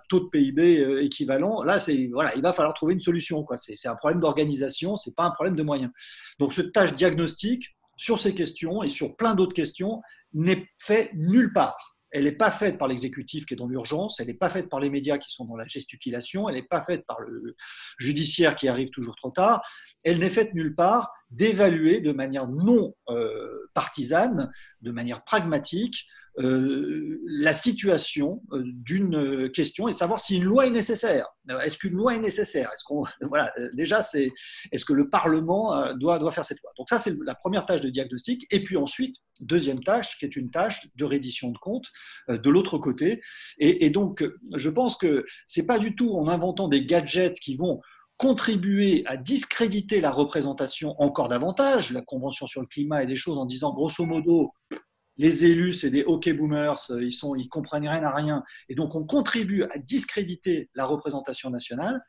[0.08, 1.62] taux de PIB équivalent.
[1.62, 3.44] Là, c'est voilà, il va falloir trouver une solution.
[3.56, 5.90] C'est, un problème d'organisation, c'est pas un problème de moyens.
[6.38, 10.00] Donc, cette tâche diagnostique, sur ces questions et sur plein d'autres questions
[10.32, 11.98] n'est fait nulle part.
[12.10, 14.80] Elle n'est pas faite par l'exécutif qui est dans l'urgence, elle n'est pas faite par
[14.80, 17.54] les médias qui sont dans la gesticulation, elle n'est pas faite par le
[17.98, 19.62] judiciaire qui arrive toujours trop tard,
[20.02, 27.52] elle n'est faite nulle part d'évaluer de manière non euh, partisane, de manière pragmatique, la
[27.52, 31.26] situation euh, d'une question et savoir si une loi est nécessaire.
[31.62, 32.70] Est-ce qu'une loi est nécessaire?
[32.72, 32.84] Est-ce
[33.28, 34.30] voilà déjà c'est
[34.72, 36.72] est-ce que le Parlement euh, doit doit faire cette loi?
[36.78, 38.46] Donc ça c'est la première tâche de diagnostic.
[38.50, 41.88] Et puis ensuite deuxième tâche qui est une tâche de reddition de comptes
[42.28, 43.20] de l'autre côté.
[43.58, 44.22] Et, et, donc
[44.54, 47.80] je pense que c'est pas du tout en inventant des gadgets qui vont
[48.20, 53.38] contribuer à discréditer la représentation encore davantage, la Convention sur le climat et des choses
[53.38, 54.52] en disant grosso modo
[55.20, 58.74] les élus, c'est des hockey boomers, euh, ils sont, ils comprennent rien à rien, et
[58.74, 62.02] donc on contribue à discréditer la représentation nationale.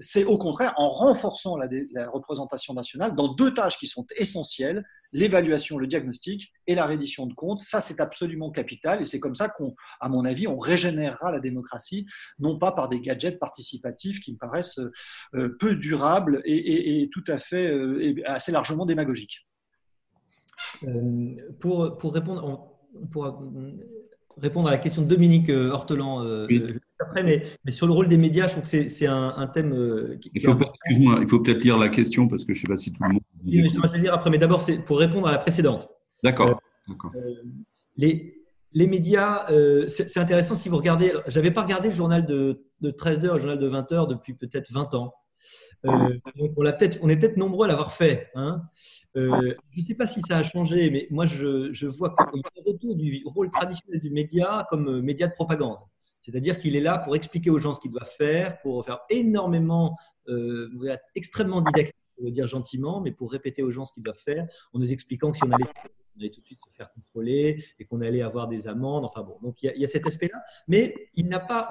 [0.00, 1.68] C'est au contraire en renforçant la,
[2.10, 7.32] représentation nationale dans deux tâches qui sont essentielles l'évaluation, le diagnostic et la reddition de
[7.32, 7.60] comptes.
[7.60, 11.38] Ça, c'est absolument capital, et c'est comme ça qu'on, à mon avis, on régénérera la
[11.38, 12.06] démocratie,
[12.40, 14.80] non pas par des gadgets participatifs qui me paraissent
[15.34, 19.47] euh, peu durables et, tout à fait euh, assez largement démagogiques.
[20.84, 23.38] Euh, pour, pour, répondre, on, pourra
[24.36, 26.46] répondre à la question de Dominique euh, Hortelan euh,
[27.00, 30.18] après, mais, mais, sur le rôle des médias, je trouve que c'est un, un, thème.
[30.20, 32.68] Qui, il faut, excuse-moi, il faut peut-être lire la question parce que je ne sais
[32.68, 33.22] pas si tout le monde.
[33.44, 35.88] Oui, je vais lire après, mais d'abord, c'est pour répondre à la précédente.
[36.22, 36.60] D'accord.
[37.96, 38.34] les,
[38.72, 39.46] les médias,
[39.88, 41.12] c'est intéressant si vous regardez.
[41.26, 44.70] Je n'avais pas regardé le journal de, de 13h, le journal de 20h depuis peut-être
[44.72, 45.14] 20 ans.
[45.86, 46.18] Euh,
[46.56, 48.30] on, est peut-être nombreux à l'avoir fait.
[48.34, 48.62] Hein.
[49.16, 52.40] Euh, je ne sais pas si ça a changé, mais moi, je, je vois qu'il
[52.40, 55.78] y a un retour du rôle traditionnel du média comme euh, média de propagande.
[56.20, 59.96] C'est-à-dire qu'il est là pour expliquer aux gens ce qu'ils doivent faire, pour faire énormément,
[61.14, 64.46] extrêmement didactique, pour le dire gentiment, mais pour répéter aux gens ce qu'ils doivent faire,
[64.74, 65.64] en nous expliquant que si on allait
[66.18, 69.04] on allait tout de suite se faire contrôler et qu'on allait avoir des amendes.
[69.04, 70.42] Enfin bon, donc il y a, cet aspect-là.
[70.66, 71.68] Mais il n'a pas,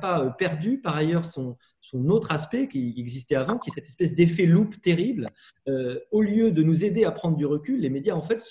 [0.00, 3.86] pas euh, perdu par ailleurs son, son autre aspect qui existait avant, qui est cette
[3.86, 5.28] espèce d'effet loupe terrible.
[5.68, 8.42] Euh, au lieu de nous aider à prendre du recul, les médias en fait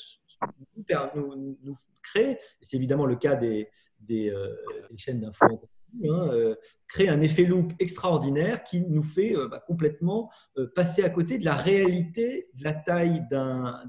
[1.15, 4.56] nous, nous, créent, c'est évidemment le cas des, des, euh,
[4.98, 5.70] chaînes d'infos
[6.06, 6.56] Hein,
[6.88, 10.32] créent un effet loupe extraordinaire qui nous fait bah, complètement
[10.74, 13.84] passer à côté de la réalité de la taille d'un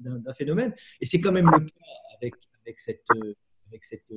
[0.00, 0.74] d'un phénomène.
[1.00, 1.74] Et c'est quand même le cas
[2.16, 2.34] avec,
[2.64, 3.04] avec, cette,
[3.66, 4.12] avec cette,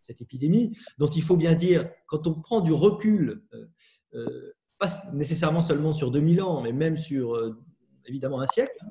[0.00, 3.66] cette, épidémie, dont il faut bien dire, quand on prend du recul, euh,
[4.14, 7.58] euh, pas nécessairement seulement sur 2000 ans, mais même sur euh,
[8.06, 8.90] évidemment un siècle, hein,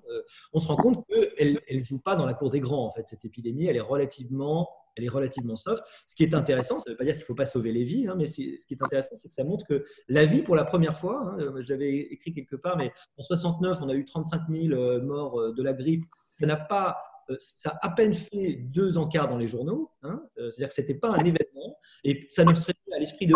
[0.54, 3.08] on se rend compte qu'elle ne joue pas dans la cour des grands, en fait,
[3.08, 3.66] cette épidémie.
[3.66, 5.84] Elle est relativement elle est relativement soft.
[6.06, 7.84] Ce qui est intéressant, ça ne veut pas dire qu'il ne faut pas sauver les
[7.84, 10.56] vies, hein, mais ce qui est intéressant, c'est que ça montre que la vie, pour
[10.56, 14.06] la première fois, hein, euh, j'avais écrit quelque part, mais en 69, on a eu
[14.06, 16.06] 35 000 euh, morts euh, de la grippe.
[16.34, 16.98] Ça n'a pas
[17.40, 20.94] ça a à peine fait deux encarts dans les journaux, hein, c'est-à-dire que ce n'était
[20.94, 23.36] pas un événement, et ça ne serait pas à l'esprit de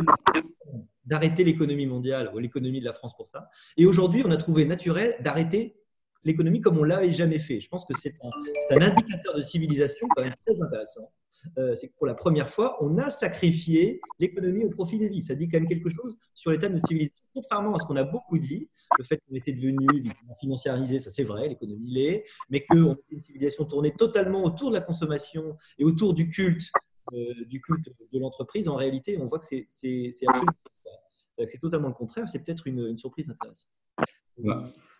[1.03, 3.49] d'arrêter l'économie mondiale ou l'économie de la France pour ça.
[3.75, 5.80] Et aujourd'hui, on a trouvé naturel d'arrêter
[6.23, 7.59] l'économie comme on l'avait jamais fait.
[7.59, 11.11] Je pense que c'est un, indicateur de civilisation quand même très intéressant.
[11.57, 15.23] Euh, c'est que pour la première fois, on a sacrifié l'économie au profit des vies.
[15.23, 17.15] Ça dit quand même quelque chose sur l'état de notre civilisation.
[17.33, 19.77] Contrairement à ce qu'on a beaucoup dit, le fait qu'on était devenu
[20.39, 24.75] financiarisé, ça c'est vrai, l'économie l'est, mais qu'on était une civilisation tournée totalement autour de
[24.75, 26.69] la consommation et autour du culte,
[27.13, 29.65] euh, du culte de l'entreprise, en réalité, on voit que c'est
[30.27, 30.53] absolument
[31.49, 32.27] c'est totalement le contraire.
[32.27, 33.69] C'est peut-être une, une surprise intéressante.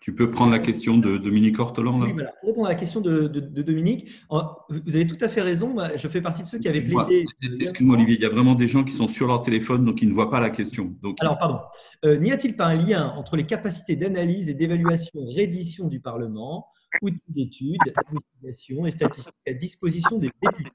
[0.01, 1.99] Tu peux prendre la question de Dominique Ortolan.
[1.99, 2.05] Là.
[2.05, 2.31] Oui, voilà.
[2.39, 5.75] Pour répondre à la question de, Dominique, vous avez tout à fait raison.
[5.95, 7.25] Je fais partie de ceux qui avaient plaidé.
[7.59, 10.09] Excuse-moi, Olivier, il y a vraiment des gens qui sont sur leur téléphone, donc ils
[10.09, 10.95] ne voient pas la question.
[11.01, 11.17] Donc...
[11.21, 11.59] Alors, pardon.
[12.05, 16.67] Euh, n'y a-t-il pas un lien entre les capacités d'analyse et d'évaluation, reddition du Parlement,
[17.01, 20.71] outils d'études, d'investigation et statistiques à disposition des députés?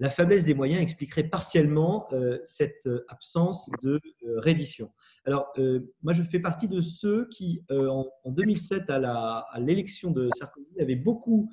[0.00, 2.08] La faiblesse des moyens expliquerait partiellement
[2.42, 4.00] cette absence de
[4.36, 4.90] reddition.
[5.26, 5.52] Alors,
[6.02, 11.52] moi, je fais partie de ceux qui, en, 2007, à l'élection de Sarkozy, avaient beaucoup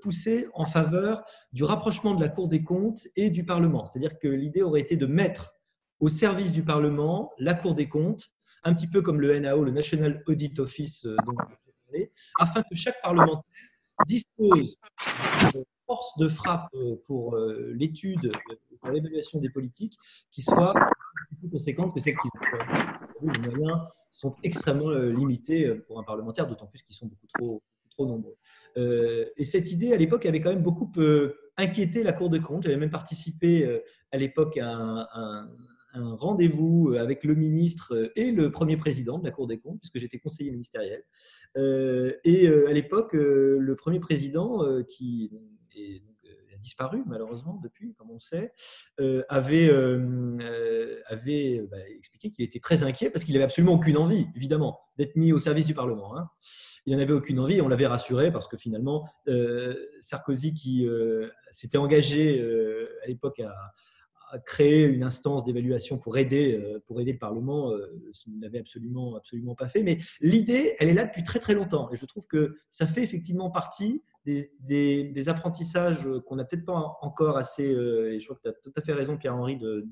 [0.00, 3.84] poussé en faveur du rapprochement de la Cour des comptes et du Parlement.
[3.84, 5.54] C'est-à-dire que l'idée aurait été de mettre
[6.00, 8.30] au service du Parlement la Cour des comptes,
[8.64, 11.06] un petit peu comme le NAO, le National Audit Office,
[12.38, 13.42] afin que chaque parlementaire
[14.06, 14.76] dispose
[15.92, 19.98] force de frappe euh, pour euh, l'étude, euh, pour l'évaluation des politiques
[20.30, 20.74] qui soit
[21.38, 23.30] plus conséquente que celles qui ont.
[23.30, 23.78] Les moyens
[24.10, 27.62] sont extrêmement limités pour un parlementaire, d'autant plus qu'ils sont beaucoup trop,
[27.98, 28.36] nombreux.
[29.36, 30.90] et cette idée, à l'époque, avait quand même beaucoup
[31.56, 32.64] inquiété la Cour des comptes.
[32.64, 34.68] J'avais même participé à l'époque à
[35.94, 39.98] un rendez-vous avec le ministre et le premier président de la Cour des comptes, puisque
[39.98, 41.04] j'étais conseiller ministériel.
[41.56, 45.30] Et à l'époque, le premier président, qui
[45.74, 48.52] a disparu malheureusement depuis, comme on sait,
[49.28, 49.70] avait,
[51.06, 55.16] avait bah, expliqué qu'il était très inquiet parce qu'il n'avait absolument aucune envie, évidemment, d'être
[55.16, 56.16] mis au service du Parlement.
[56.16, 56.28] Hein.
[56.86, 59.08] Il n'en avait aucune envie et on l'avait rassuré parce que finalement,
[60.00, 60.86] Sarkozy, qui
[61.50, 62.40] s'était engagé
[63.02, 67.86] à l'époque à créer une instance d'évaluation pour aider, euh, pour aider le Parlement, euh,
[68.12, 69.82] ce n'avait absolument, absolument pas fait.
[69.82, 71.90] Mais l'idée, elle est là depuis très très longtemps.
[71.92, 76.98] Et je trouve que ça fait effectivement partie des, des, apprentissages qu'on n'a peut-être pas
[77.00, 79.86] encore assez, euh, et je crois que tu as tout à fait raison, Pierre-Henri, de,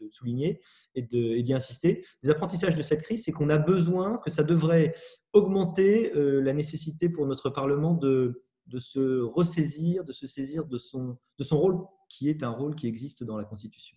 [0.00, 0.60] de, souligner
[0.94, 2.04] et d'y insister.
[2.22, 4.94] Des apprentissages de cette crise, c'est qu'on a besoin, que ça devrait
[5.32, 11.18] augmenter la nécessité pour notre Parlement de, de se ressaisir, de se saisir de son,
[11.38, 13.96] de son rôle qui est un rôle qui existe dans la Constitution.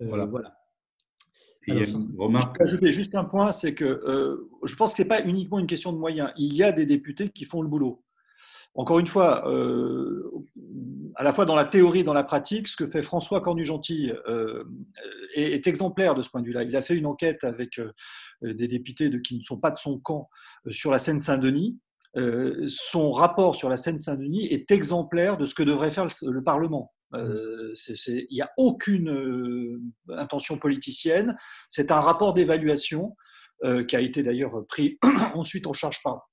[0.00, 0.26] Euh, voilà.
[0.26, 0.56] voilà.
[1.66, 2.56] il y a une remarque.
[2.58, 5.58] Je ajouter juste un point, c'est que euh, je pense que ce n'est pas uniquement
[5.58, 6.32] une question de moyens.
[6.36, 8.04] Il y a des députés qui font le boulot.
[8.74, 10.30] Encore une fois, euh,
[11.14, 14.12] à la fois dans la théorie et dans la pratique, ce que fait François Cornu-Gentil
[15.36, 16.64] est, est, exemplaire de ce point de vue-là.
[16.64, 17.80] Il a fait une enquête avec
[18.42, 20.28] des députés qui ne sont pas de son camp
[20.70, 21.78] sur la Seine-Saint-Denis.
[22.16, 26.92] Euh, son rapport sur la Seine-Saint-Denis est exemplaire de ce que devrait faire le, Parlement.
[27.14, 27.74] Euh,
[28.06, 29.80] il n'y a aucune euh,
[30.16, 31.36] intention politicienne.
[31.68, 33.16] C'est un rapport d'évaluation
[33.88, 34.98] qui a été d'ailleurs pris
[35.34, 36.28] ensuite en charge par,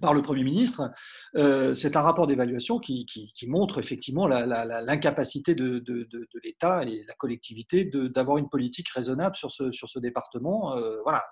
[0.00, 0.90] par le Premier ministre.
[1.34, 3.06] c'est un rapport d'évaluation qui,
[3.46, 9.72] montre effectivement l'incapacité de, de, l'État et la collectivité d'avoir une politique raisonnable sur ce,
[9.72, 10.76] sur ce département.
[11.02, 11.22] voilà,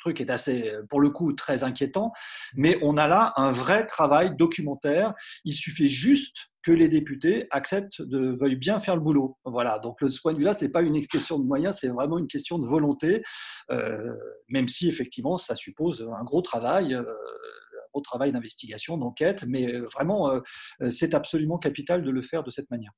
[0.00, 2.12] truc est assez, pour le coup, très inquiétant.
[2.54, 5.14] Mais on a là un vrai travail documentaire.
[5.44, 9.36] Il suffit juste que les députés acceptent de veuillent bien faire le boulot.
[9.44, 9.78] Voilà.
[9.78, 12.28] Donc, de ce point de vue-là, c'est pas une question de moyens, c'est vraiment une
[12.28, 13.22] question de volonté,
[13.70, 14.12] euh,
[14.48, 16.94] même si effectivement, ça suppose un gros travail.
[16.94, 22.44] Euh, un gros travail d'investigation, d'enquête, mais vraiment, euh, c'est absolument capital de le faire
[22.44, 22.92] de cette manière.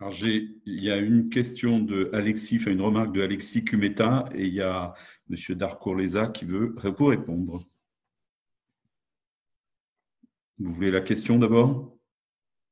[0.00, 4.46] Alors il y a une question de Alexis, enfin une remarque de Alexis Cumeta, et
[4.46, 4.94] il y a
[5.28, 5.36] M.
[5.54, 7.62] Darcourleza qui veut vous répondre.
[10.58, 11.95] Vous voulez la question d'abord?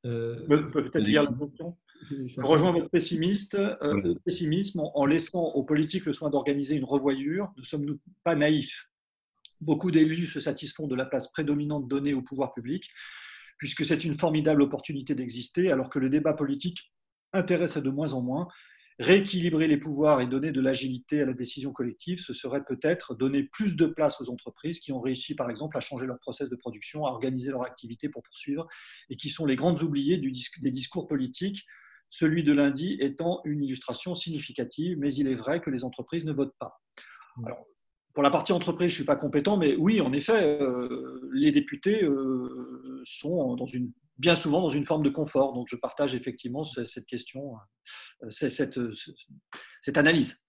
[0.05, 1.77] Euh, Peut-être lire la question.
[2.11, 7.53] Je rejoins votre pessimiste, euh, pessimisme en, laissant aux politiques le soin d'organiser une revoyure.
[7.57, 8.91] Ne sommes-nous pas naïfs
[9.61, 12.91] Beaucoup d'élus se satisfont de la place prédominante donnée au pouvoir public,
[13.57, 16.93] puisque c'est une formidable opportunité d'exister, alors que le débat politique
[17.33, 18.49] intéresse de moins en moins.
[19.01, 23.43] Rééquilibrer les pouvoirs et donner de l'agilité à la décision collective, ce serait peut-être donner
[23.43, 26.55] plus de place aux entreprises qui ont réussi, par exemple, à changer leur process de
[26.55, 28.69] production, à organiser leur activité pour poursuivre,
[29.11, 31.65] et qui sont les grandes oubliées des discours politiques,
[32.11, 36.33] celui de lundi étant une illustration significative, mais il est vrai que les entreprises ne
[36.33, 36.81] votent pas.
[37.37, 37.47] Mmh.
[37.47, 37.67] Alors,
[38.13, 41.51] pour la partie entreprise, je ne suis pas compétent, mais oui, en effet, euh, les
[41.51, 45.53] députés euh, sont dans une bien souvent dans une forme de confort.
[45.53, 47.55] Donc, je partage effectivement cette question,
[48.23, 48.79] euh, cette,
[49.83, 50.41] cette analyse.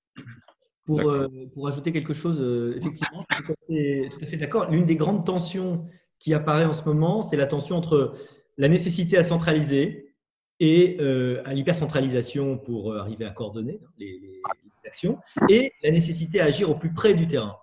[0.86, 4.70] Pour, euh, pour, ajouter quelque chose, euh, effectivement, je suis tout à fait, d'accord.
[4.70, 5.88] L'une des grandes tensions
[6.20, 8.16] qui apparaît en ce moment, c'est la tension entre
[8.58, 10.14] la nécessité à centraliser
[10.60, 11.00] et
[11.44, 14.42] à l'hypercentralisation pour arriver à coordonner hein, les, les,
[14.86, 15.18] actions,
[15.50, 17.58] et la nécessité à agir au plus près du terrain.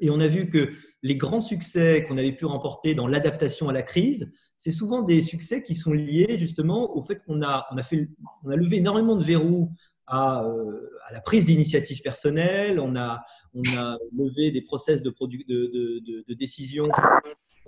[0.00, 3.72] Et on a vu que les grands succès qu'on avait pu remporter dans l'adaptation à
[3.72, 7.76] la crise, c'est souvent des succès qui sont liés justement au fait qu'on a, on
[7.76, 8.08] a, fait,
[8.44, 9.72] on a levé énormément de verrous
[10.06, 13.20] à, euh, la prise d'initiatives personnelles, on a,
[13.54, 16.88] on a levé des process de, de, de, de décision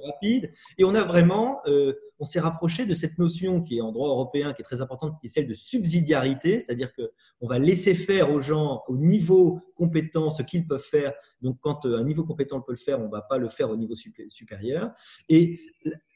[0.04, 0.52] rapide.
[0.78, 4.08] Et on a vraiment, euh, on s'est rapproché de cette notion qui est en droit
[4.08, 8.32] européen, qui est très importante, qui est celle de subsidiarité, c'est-à-dire qu'on va laisser faire
[8.32, 11.12] aux gens au niveau compétent ce qu'ils peuvent faire.
[11.42, 13.70] Donc, quand euh, un niveau compétent peut le faire, on ne va pas le faire
[13.70, 14.90] au niveau supérieur.
[15.28, 15.60] Et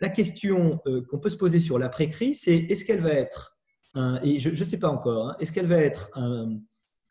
[0.01, 3.53] la question euh, qu'on peut se poser sur l'après-crise, c'est est-ce qu'elle va être
[4.25, 6.59] et je ne sais pas encore, hein, est-ce qu'elle va être un,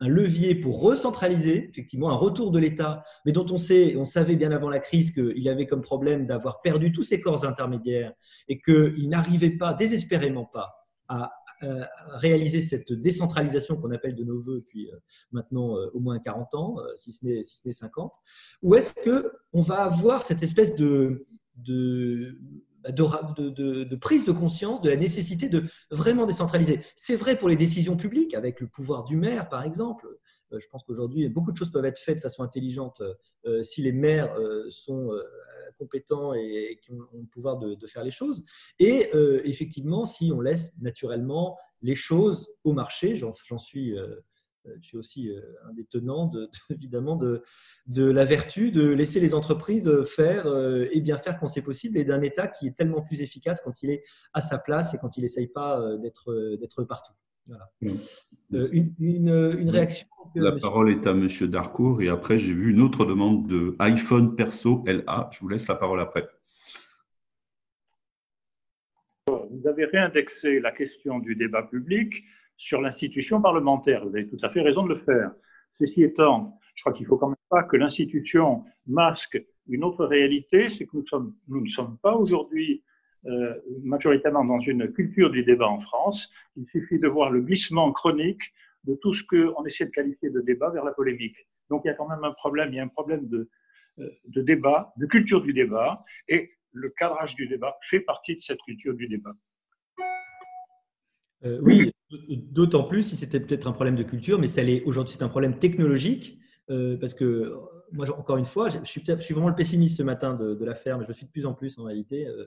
[0.00, 4.36] un levier pour recentraliser, effectivement, un retour de l'État, mais dont on sait, on savait
[4.36, 8.12] bien avant la crise qu'il avait comme problème d'avoir perdu tous ses corps intermédiaires
[8.48, 10.70] et qu'il n'arrivait pas, désespérément pas,
[11.08, 11.32] à,
[12.16, 14.96] réaliser cette décentralisation qu'on appelle de nos voeux depuis euh,
[15.32, 18.12] maintenant euh, au moins 40 ans, euh, si ce n'est si 50,
[18.62, 21.24] ou est-ce qu'on va avoir cette espèce de,
[21.56, 22.38] de
[22.90, 26.80] de, prise de conscience de la nécessité de vraiment décentraliser.
[26.96, 30.06] C'est vrai pour les décisions publiques, avec le pouvoir du maire, par exemple.
[30.52, 33.02] Euh, je pense qu'aujourd'hui, beaucoup de choses peuvent être faites de façon intelligente
[33.46, 35.10] euh, si les maires euh, sont
[35.78, 38.44] compétents et ont le pouvoir de, faire les choses.
[38.78, 39.10] Et
[39.44, 44.16] effectivement, si on laisse naturellement les choses au marché, j'en suis euh,
[44.80, 47.42] je suis aussi euh, un des tenants, de, évidemment, de,
[47.86, 51.98] de, la vertu de laisser les entreprises faire euh, et bien faire quand c'est possible
[51.98, 54.02] et d'un État qui est tellement plus efficace quand il est
[54.32, 57.12] à sa place et quand il n'essaye pas d'être partout.
[57.46, 57.70] Voilà.
[58.72, 61.28] Une, une, réaction La parole est à M.
[61.42, 65.28] Darcourt et après j'ai vu une autre demande de iPhone Perso LA.
[65.32, 66.26] Je vous laisse la parole après.
[69.26, 72.24] Vous avez réindexé la question du débat public
[72.56, 74.04] sur l'institution parlementaire.
[74.06, 75.32] Vous avez tout à fait raison de le faire.
[75.78, 80.04] Ceci étant, je crois qu'il ne faut quand même pas que l'institution masque une autre
[80.04, 80.96] réalité, c'est que
[81.48, 82.82] nous, ne sommes pas aujourd'hui
[83.26, 86.30] euh, majoritairement dans une culture du débat en France.
[86.56, 88.42] Il suffit de voir le glissement chronique
[88.84, 91.36] de tout ce qu'on essaie de qualifier de débat vers la polémique.
[91.70, 93.48] Donc il y a quand même un problème, il y a un problème de,
[93.98, 98.42] euh, de débat, de culture du débat, et le cadrage du débat fait partie de
[98.42, 99.34] cette culture du débat.
[101.44, 101.92] Euh, oui,
[102.50, 104.46] d'autant plus si c'était peut-être un problème de culture, mais
[104.84, 105.14] aujourd'hui.
[105.16, 106.38] C'est un problème technologique,
[106.70, 107.54] euh, parce que
[107.92, 109.02] moi, encore une fois, je suis,
[109.34, 111.84] vraiment le pessimiste ce matin de, l'affaire, mais je suis de plus en plus en
[111.84, 112.26] réalité.
[112.26, 112.44] Euh,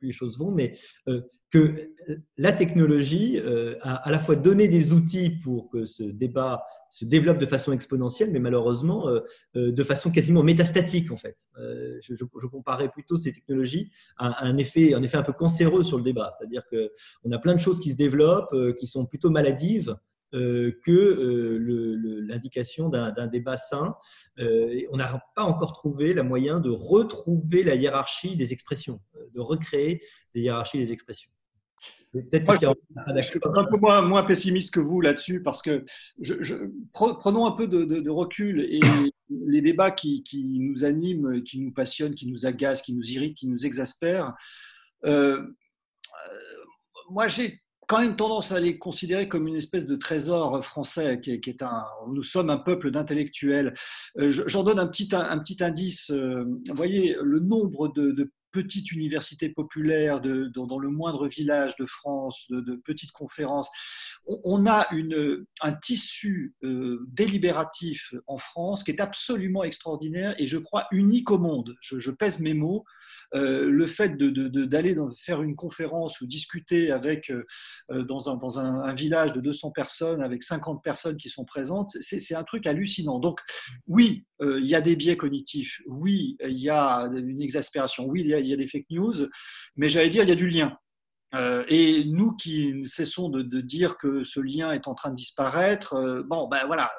[0.00, 0.76] plus les choses vont, mais
[1.08, 1.20] euh,
[1.50, 1.92] que
[2.36, 7.04] la technologie euh, a à la fois donné des outils pour que ce débat se
[7.04, 9.20] développe de façon exponentielle, mais malheureusement euh,
[9.54, 11.48] de façon quasiment métastatique en fait.
[11.56, 15.98] Je, je, comparais plutôt ces technologies à, un effet, un effet un peu cancéreux sur
[15.98, 19.96] le débat, c'est-à-dire qu'on a plein de choses qui se développent, qui sont plutôt maladives
[20.32, 23.96] euh, que euh, l'indication d'un débat sain.
[24.38, 29.00] Euh, on n'a pas encore trouvé la moyen de retrouver la hiérarchie des expressions,
[29.34, 30.00] de recréer
[30.32, 31.32] des hiérarchies des expressions.
[32.12, 32.46] Peut-être
[33.16, 35.84] je suis un peu moins, pessimiste que vous là-dessus parce que
[36.20, 36.54] je,
[36.92, 38.80] prenons un peu de, recul et
[39.28, 40.22] les débats qui,
[40.60, 44.32] nous animent, qui nous passionnent, qui nous agacent, qui nous irritent, qui nous exaspèrent.
[47.10, 47.58] moi, j'ai
[47.90, 51.84] quand même tendance à les considérer comme une espèce de trésor français, qui est, un.
[52.06, 53.74] Nous sommes un peuple d'intellectuels.
[54.16, 56.12] Euh, j'en donne un petit, un, petit indice.
[56.12, 62.46] Euh, vous voyez, le nombre de, petites universités populaires dans, le moindre village de France,
[62.48, 63.68] de, petites conférences.
[64.26, 70.58] On, a une, un tissu euh, délibératif en France qui est absolument extraordinaire et je
[70.58, 71.74] crois unique au monde.
[71.80, 72.84] Je pèse mes mots.
[73.34, 77.46] Euh, le fait d'aller faire une conférence ou discuter avec, euh,
[77.92, 81.90] euh, dans, un, dans un, village de 200 personnes avec 50 personnes qui sont présentes,
[82.00, 83.20] c'est un truc hallucinant.
[83.20, 83.38] Donc
[83.86, 88.28] oui, il y a des biais cognitifs, oui, il y a une exaspération, oui, il
[88.28, 89.14] y a, des fake news,
[89.76, 90.76] mais j'allais dire, il y a du lien.
[91.68, 96.48] et nous qui cessons de, dire que ce lien est en train de disparaître, bon,
[96.48, 96.90] ben voilà,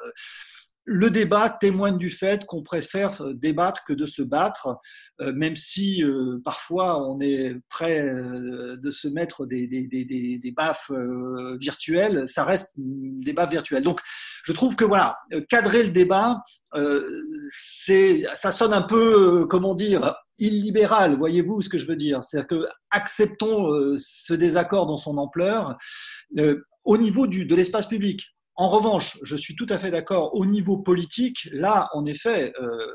[0.86, 4.78] le débat témoigne du fait qu'on préfère débattre que de se battre,
[5.22, 10.92] euh, même si euh, parfois on est prêt euh, de se mettre des, baffes
[11.60, 13.84] virtuelles, ça reste des baffes virtuelles.
[13.84, 14.00] Donc
[14.44, 15.18] je trouve que voilà,
[15.50, 16.42] cadrer le débat,
[16.74, 22.24] ça sonne un peu, comment dire, illibéral, voyez-vous ce que je veux dire?
[22.24, 25.78] C'est-à-dire que acceptons ce désaccord dans son ampleur
[26.84, 28.24] au niveau de l'espace public.
[28.56, 31.50] En revanche, je suis tout à fait d'accord au niveau politique.
[31.52, 32.86] Là, en effet, euh,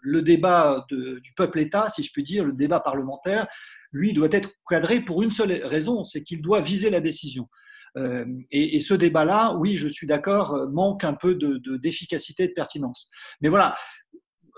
[0.00, 3.46] le débat du peuple-État, si je puis dire, le débat parlementaire,
[3.92, 7.48] lui, doit être cadré pour une seule raison, c'est qu'il doit viser la décision.
[7.96, 11.38] Euh, et, ce débat-là, oui, je suis d'accord, manque un peu
[11.80, 13.08] d'efficacité de, et de pertinence.
[13.40, 13.74] Mais voilà,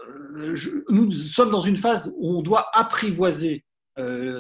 [0.09, 0.57] euh,
[0.89, 3.65] nous sommes dans une phase où on doit apprivoiser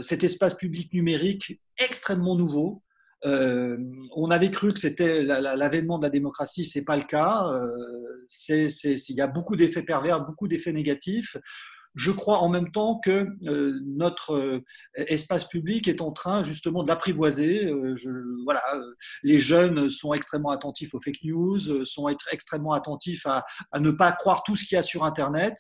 [0.03, 2.81] cet espace public numérique extrêmement nouveau,
[3.25, 3.77] euh,
[4.15, 7.51] on avait cru que c'était l'avènement de la démocratie, c'est pas le cas.
[7.53, 11.37] Euh, il y a beaucoup d'effets pervers, beaucoup d'effets négatifs.
[11.95, 14.63] Je crois en même temps que euh, notre
[14.95, 17.73] espace public est en train justement d'apprivoiser.
[18.45, 18.63] voilà,
[19.25, 24.13] les jeunes sont extrêmement attentifs aux fake news, sont extrêmement attentifs à, à ne pas
[24.13, 25.55] croire tout ce qu'il y a sur Internet.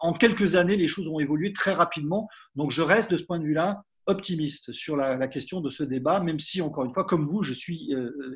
[0.00, 2.28] En quelques années, les choses ont évolué très rapidement.
[2.54, 6.20] Donc je reste de ce point de vue-là optimiste sur la, question de ce débat,
[6.20, 7.94] même si, encore une fois, comme vous, je suis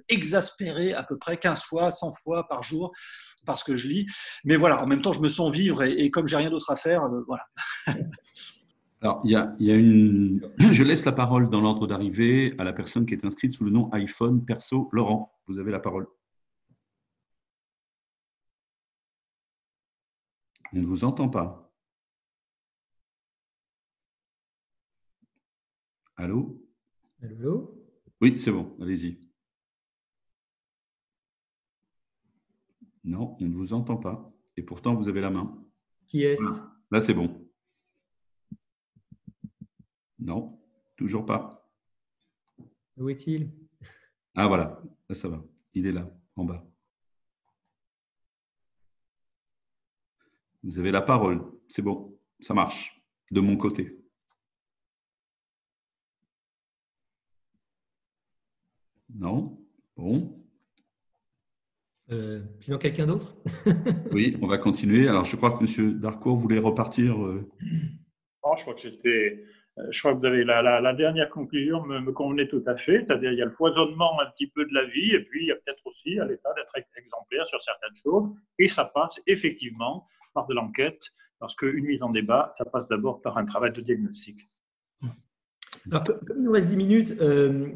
[0.09, 2.93] exaspéré à peu près 15 fois, 100 fois par jour
[3.47, 4.07] parce que je lis.
[4.45, 6.71] Mais voilà, en même temps, je me sens vivre et, et comme j'ai rien d'autre
[6.71, 7.45] à faire, voilà.
[9.05, 10.41] Alors, il y, a, une.
[10.73, 13.71] Je laisse la parole dans l'ordre d'arrivée à la personne qui est inscrite sous le
[13.71, 14.89] nom iPhone perso.
[14.93, 16.07] Laurent, vous avez la parole.
[20.73, 21.64] On ne vous entend pas.
[26.17, 26.61] Allô?
[27.23, 27.75] Allô
[28.21, 29.19] Oui, c'est bon, allez-y.
[33.03, 34.33] Non, on ne vous entend pas.
[34.57, 35.63] Et pourtant, vous avez la main.
[36.07, 36.63] Qui est-ce?
[36.91, 37.49] Là, c'est bon.
[40.19, 40.59] Non,
[40.97, 41.69] toujours pas.
[42.97, 43.51] Où est-il?
[44.37, 45.45] Ah voilà, là ça va.
[45.75, 46.65] Il est là, en bas.
[50.63, 51.45] Vous avez la parole.
[51.69, 53.05] C'est bon, ça marche.
[53.31, 54.04] De mon côté.
[59.15, 59.59] Non
[59.97, 60.45] Bon.
[62.11, 63.37] Euh, sinon, quelqu'un d'autre?
[64.13, 65.09] Oui, on va continuer.
[65.09, 66.01] Alors, je crois que M.
[66.01, 67.25] Darcourt voulait repartir.
[67.25, 67.49] Euh.
[67.63, 69.45] je crois que c'était
[69.79, 73.33] euh, je crois que vous avez la, dernière conclusion me, convenait tout à fait, c'est-à-dire
[73.33, 75.53] il y a le foisonnement un petit peu de la vie, et puis il y
[75.53, 80.47] a peut-être aussi à l'État d'être exemplaire sur certaines choses, et ça passe effectivement par
[80.47, 81.03] de l'enquête,
[81.41, 84.49] parce qu'une mise en débat, ça passe d'abord par un travail de diagnostic.
[85.91, 87.17] Alors, comme il nous reste 10 minutes.
[87.21, 87.69] Euh,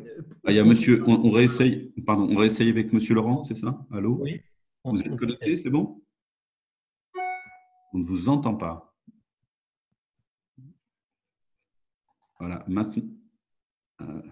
[0.44, 3.78] ah, il y a monsieur, on, réessaye, pardon, on réessaye avec monsieur Laurent, c'est ça?
[3.92, 4.18] Allô?
[4.22, 4.40] Oui.
[4.84, 6.02] Vous êtes connecté, c'est bon?
[7.92, 8.94] On ne vous entend pas.
[12.38, 13.02] Voilà, maintenant.
[14.00, 14.22] Euh,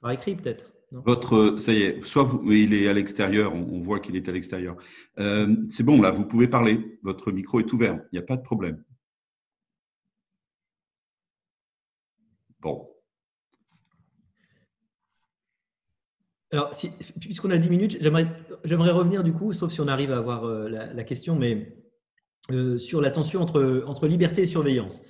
[0.00, 0.72] Par écrit, peut-être.
[0.92, 4.32] Votre, ça y est, soit vous, il est à l'extérieur, on, voit qu'il est à
[4.32, 4.76] l'extérieur.
[5.18, 6.98] Euh, c'est bon, là, vous pouvez parler.
[7.02, 8.82] Votre micro est ouvert, il n'y a pas de problème.
[16.52, 16.70] Alors,
[17.20, 20.68] puisqu'on a 10 minutes, j'aimerais revenir du coup, sauf si on arrive à avoir euh,
[20.68, 21.76] la, question, mais
[22.78, 25.00] sur la tension entre, liberté et surveillance.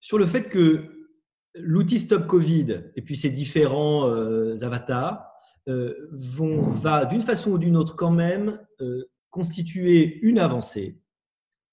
[0.00, 1.04] Sur le fait que
[1.54, 5.30] l'outil Stop Covid et puis ses différents euh, avatars
[5.68, 11.00] euh, vont, va d'une façon ou d'une autre quand même euh, constituer une avancée,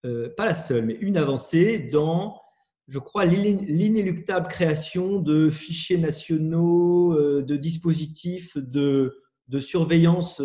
[0.01, 2.41] pas la seule, mais une avancée dans,
[2.87, 9.17] je crois, l'inéluctable création de fichiers nationaux, de dispositifs de,
[9.59, 10.41] surveillance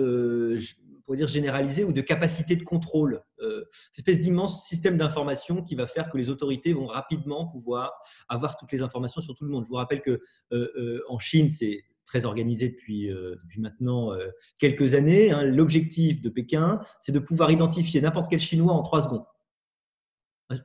[1.06, 3.22] pourrait dire généralisée ou de capacité de contrôle.
[3.40, 7.92] Euh, cette espèce d'immense système d'information qui va faire que les autorités vont rapidement pouvoir
[8.28, 9.64] avoir toutes les informations sur tout le monde.
[9.64, 10.20] Je vous rappelle que
[10.52, 14.12] euh, euh, en Chine, c'est très organisé depuis, depuis maintenant
[14.58, 15.32] quelques années.
[15.32, 15.42] Hein.
[15.42, 19.24] L'objectif de Pékin, c'est de pouvoir identifier n'importe quel Chinois en trois secondes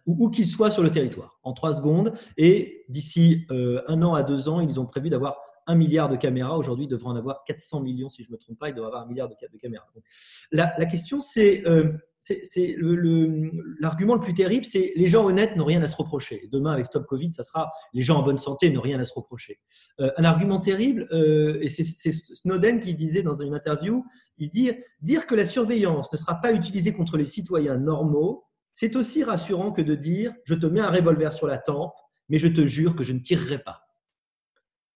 [0.06, 2.14] où, qu'il soit sur le territoire, en trois secondes.
[2.38, 6.58] Et d'ici un an à deux ans, ils ont prévu d'avoir un milliard de caméras.
[6.58, 8.70] Aujourd'hui, il devrait en avoir 400 millions, si je ne me trompe pas.
[8.70, 9.86] Il devrait avoir un milliard de, caméras.
[10.52, 11.94] la, question, c'est euh,
[13.80, 16.50] l'argument le, plus terrible, c'est les gens honnêtes n'ont rien à se reprocher.
[16.52, 19.14] Demain, avec Stop Covid, ça sera les gens en bonne santé n'ont rien à se
[19.14, 19.60] reprocher.
[20.00, 24.04] Euh, un argument terrible, euh, et c'est Snowden qui disait dans une interview,
[24.38, 24.72] il dit
[25.02, 29.72] dire que la surveillance ne sera pas utilisée contre les citoyens normaux, c'est aussi rassurant
[29.72, 31.94] que de dire je te mets un revolver sur la tempe,
[32.30, 33.82] mais je te jure que je ne tirerai pas.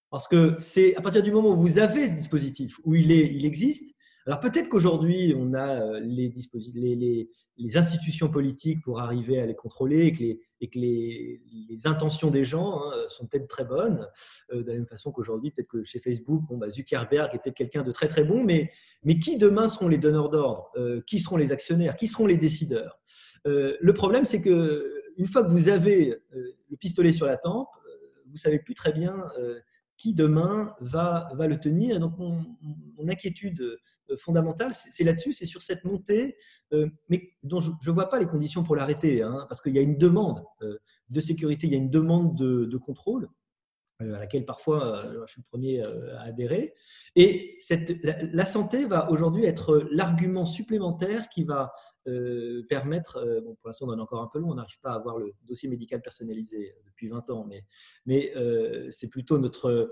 [0.10, 3.34] Parce que c'est à partir du moment où vous avez ce dispositif, où il, est,
[3.34, 3.95] il existe,
[4.28, 6.34] alors peut-être qu'aujourd'hui, on a euh, les,
[7.78, 11.42] institutions politiques pour arriver à les contrôler et que les,
[11.86, 14.08] intentions des gens hein, sont peut-être très bonnes,
[14.52, 17.84] euh, de la même façon qu'aujourd'hui, peut-être que chez Facebook, bah, Zuckerberg est peut-être quelqu'un
[17.84, 18.72] de très très bon, mais,
[19.04, 20.72] mais qui demain seront les donneurs d'ordre?
[20.76, 21.96] Euh, Qui seront les actionnaires?
[21.96, 23.00] Qui seront les décideurs?
[23.46, 27.70] Le problème, c'est que une fois que vous avez le pistolet sur la tempe,
[28.32, 29.24] vous savez plus très bien
[29.98, 32.00] qui demain va, le tenir.
[32.00, 32.46] Donc, mon,
[33.08, 36.38] inquiétude euh, fondamentale, c'est là-dessus, c'est sur cette montée,
[36.74, 39.80] euh, mais dont je ne vois pas les conditions pour l'arrêter, hein, parce qu'il y
[39.80, 40.78] a une demande euh,
[41.10, 43.30] de sécurité, il y a une demande de, contrôle
[44.00, 46.74] à laquelle parfois je suis le premier à adhérer.
[47.16, 51.72] Et cette, la santé va aujourd'hui être l'argument supplémentaire qui va
[52.08, 54.80] euh, permettre, euh, bon, pour l'instant on en est encore un peu long, on n'arrive
[54.80, 57.66] pas à avoir le dossier médical personnalisé euh, depuis 20 ans, mais,
[58.06, 58.32] mais
[58.92, 59.92] c'est plutôt notre,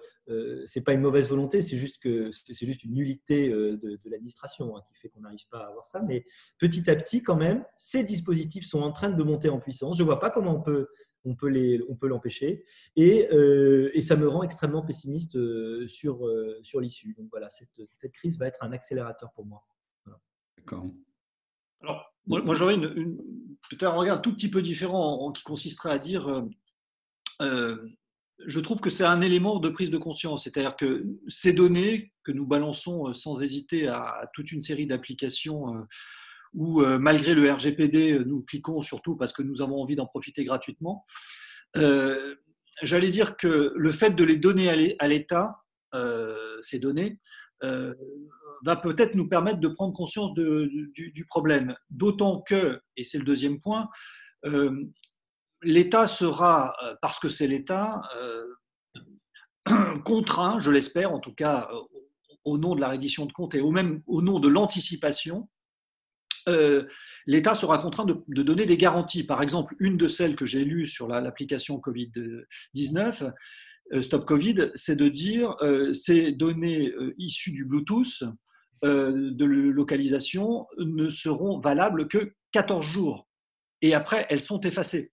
[0.65, 4.81] c'est pas une mauvaise volonté, c'est juste que c'est juste une nullité de, l'administration hein,
[4.87, 6.03] qui fait qu'on n'arrive pas à avoir ça.
[6.03, 6.23] Mais
[6.59, 9.97] petit à petit, quand même, ces dispositifs sont en train de monter en puissance.
[9.97, 10.87] Je vois pas comment on peut
[11.25, 12.65] on peut les, on peut l'empêcher,
[12.95, 13.27] et,
[13.93, 15.37] et, ça me rend extrêmement pessimiste
[15.87, 16.29] sur
[16.63, 17.13] sur l'issue.
[17.17, 19.63] Donc voilà, cette, cette, crise va être un accélérateur pour moi.
[20.57, 20.85] D'accord.
[21.81, 23.17] Alors, moi, j'aurais une,
[23.69, 26.41] peut-être un regard un tout petit peu différent qui consisterait à dire euh,
[27.41, 27.77] euh,
[28.45, 30.45] je trouve que c'est un élément de prise de conscience.
[30.45, 35.85] C'est-à-dire que ces données que nous balançons sans hésiter à, toute une série d'applications
[36.53, 41.05] où, malgré le RGPD, nous cliquons surtout parce que nous avons envie d'en profiter gratuitement,
[42.81, 45.63] j'allais dire que le fait de les donner à l'État,
[46.61, 47.19] ces données,
[47.61, 51.75] va peut-être nous permettre de prendre conscience du, problème.
[51.89, 53.89] D'autant que, et c'est le deuxième point,
[55.63, 58.45] l'État sera, euh, parce que c'est l'État, euh,
[60.05, 61.79] contraint, je l'espère en tout cas, euh,
[62.45, 65.49] au nom de la reddition de comptes et au même au nom de l'anticipation,
[67.25, 69.23] l'État sera contraint de, donner des garanties.
[69.23, 73.31] Par exemple, une de celles que j'ai lues sur l'application Covid-19,
[74.01, 75.55] Stop Covid, c'est de dire
[75.93, 78.23] ces données issues du Bluetooth
[78.83, 83.27] de localisation ne seront valables que 14 jours.
[83.81, 85.11] Et après, elles sont effacées.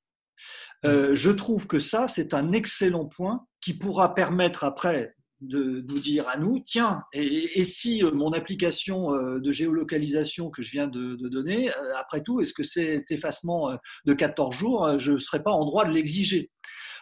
[0.85, 6.01] Euh, je trouve que ça, c'est un excellent point qui pourra permettre après de nous
[6.01, 10.87] dire à nous, tiens, et, si euh, mon application euh, de géolocalisation que je viens
[10.87, 15.53] de, donner, après tout, est-ce que cet effacement de 14 jours, je ne serais pas
[15.53, 16.51] en droit de l'exiger?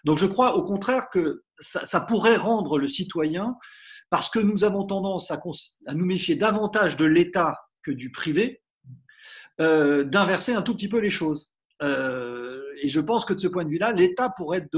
[0.05, 3.57] Donc je crois au contraire que ça, pourrait rendre le citoyen,
[4.11, 5.41] parce que nous avons tendance à,
[5.95, 8.62] nous méfier davantage de l'État que du privé,
[9.59, 11.51] d'inverser un tout petit peu les choses.
[11.82, 14.68] Euh, et je pense que de ce point de vue-là, l'État pourrait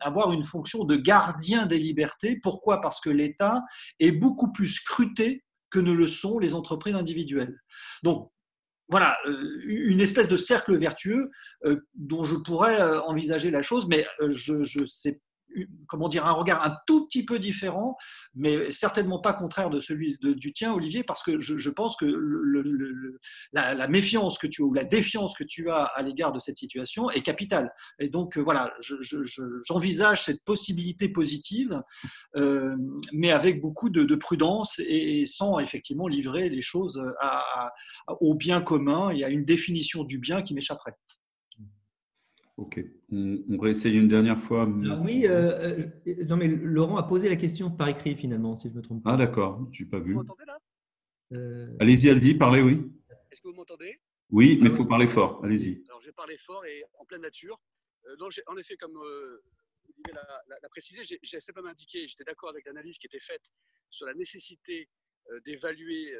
[0.00, 2.38] avoir une fonction de gardien des libertés.
[2.42, 2.80] Pourquoi?
[2.80, 3.62] Parce que l'État
[4.00, 7.58] est beaucoup plus scruté que ne le sont les entreprises individuelles.
[8.02, 8.30] Donc,
[8.88, 11.30] voilà, euh, une espèce de cercle vertueux
[11.64, 15.20] euh, dont je pourrais envisager la chose, mais je ne sais
[15.86, 17.96] comment dire, un regard un tout petit peu différent,
[18.34, 22.06] mais certainement pas contraire de celui du tien, Olivier, parce que je, pense que
[23.52, 27.10] la, méfiance que tu ou la défiance que tu as à l'égard de cette situation
[27.10, 27.72] est capitale.
[27.98, 31.82] Et donc, euh, voilà, j'envisage cette possibilité positive,
[32.36, 32.76] euh,
[33.12, 37.02] mais avec beaucoup de, prudence et, sans effectivement livrer les choses
[38.20, 40.96] au bien commun et à une définition du bien qui m'échapperait.
[42.56, 42.80] Ok.
[43.12, 44.66] On, on, réessaye une dernière fois.
[44.66, 48.74] oui, euh, euh, non, mais Laurent a posé la question par écrit finalement, si je
[48.74, 49.12] me trompe pas.
[49.12, 50.12] Ah d'accord, je n'ai pas vu.
[50.14, 50.58] Vous m'entendez là?
[51.32, 52.90] Euh, Allez-y, allez-y, parlez, oui.
[53.30, 54.00] Est-ce que vous m'entendez?
[54.30, 55.44] Oui, mais il faut parler fort.
[55.44, 55.84] Allez-y.
[55.88, 57.60] Alors, je vais parler fort et en pleine nature.
[58.18, 63.06] donc, en effet, comme Olivier l'a précisé, j'ai simplement indiqué, j'étais d'accord avec l'analyse qui
[63.06, 63.52] était faite
[63.90, 64.88] sur la nécessité
[65.44, 66.10] d'évaluer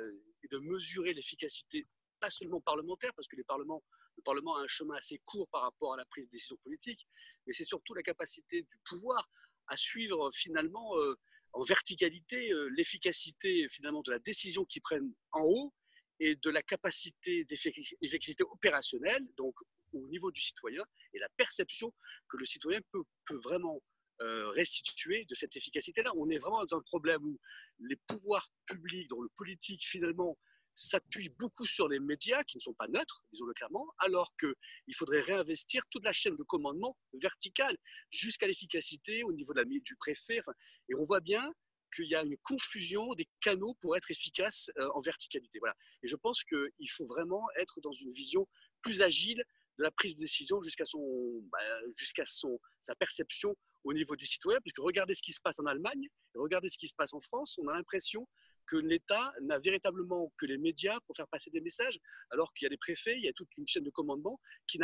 [0.43, 1.87] et de mesurer l'efficacité,
[2.21, 3.83] pas seulement parlementaire, parce que les parlements
[4.17, 7.07] le Parlement a un chemin assez court par rapport à la prise de décision politique,
[7.47, 9.29] mais c'est surtout la capacité du pouvoir
[9.69, 11.15] à suivre finalement euh,
[11.53, 15.75] en verticalité euh, l'efficacité finalement de la décision qu'ils prennent en haut
[16.21, 19.55] et de la capacité d'effectivité opérationnelle, donc
[19.93, 21.93] au niveau du citoyen, et la perception
[22.29, 23.83] que le citoyen peut, peut vraiment
[24.23, 26.11] euh, restituer de cette efficacité-là.
[26.17, 27.39] On est vraiment dans un problème où
[27.81, 30.39] les pouvoirs publics, dont le politique finalement
[30.77, 35.23] s'appuie beaucoup sur les médias qui ne sont pas neutres, disons-le clairement, alors qu'il faudrait
[35.23, 37.77] réinvestir toute la chaîne de commandement verticale
[38.11, 40.41] jusqu'à l'efficacité au niveau de la, du préfet.
[40.89, 41.51] et on voit bien
[41.95, 45.59] qu'il y a une confusion des canaux pour être efficace euh, en verticalité.
[45.61, 45.75] Voilà.
[46.03, 48.47] Et je pense qu'il faut vraiment être dans une vision
[48.83, 49.43] plus agile
[49.79, 51.01] de la prise de décision jusqu'à son,
[51.51, 51.59] bah,
[51.97, 55.67] jusqu'à son, sa perception au niveau des citoyens, puisque regardez ce qui se passe en
[55.67, 58.27] Allemagne, regardez ce qui se passe en France, on a l'impression
[58.67, 61.99] que l'État n'a véritablement que les médias pour faire passer des messages,
[62.31, 64.79] alors qu'il y a des préfets, il y a toute une chaîne de commandement qui,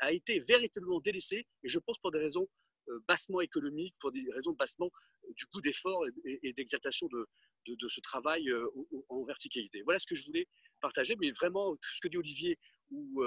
[0.00, 2.48] a, été véritablement délaissée, et je pense pour des raisons
[2.88, 4.90] euh, bassement économiques, pour des raisons bassement
[5.24, 8.66] euh, du coup d'effort et, d'exaltation de, ce travail euh,
[9.08, 9.82] en verticalité.
[9.82, 10.46] Voilà ce que je voulais
[10.80, 12.58] partager, mais vraiment, ce que dit Olivier
[12.90, 13.22] ou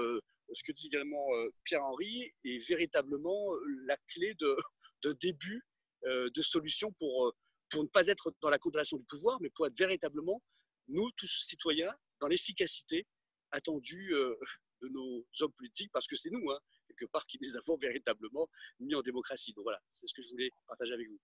[0.54, 1.26] ce que dit également
[1.64, 3.52] Pierre-Henri est véritablement
[3.86, 5.60] la clé de début
[6.06, 7.34] de solution pour
[7.70, 10.42] pour ne pas être dans la condamnation du pouvoir, mais pour être véritablement,
[10.88, 13.06] nous, tous citoyens, dans l'efficacité
[13.50, 14.34] attendue euh,
[14.82, 16.58] de nos hommes politiques, parce que c'est nous, hein,
[16.88, 18.48] quelque part, qui les avons véritablement
[18.80, 19.52] mis en démocratie.
[19.54, 21.18] Donc voilà, c'est ce que je voulais partager avec vous.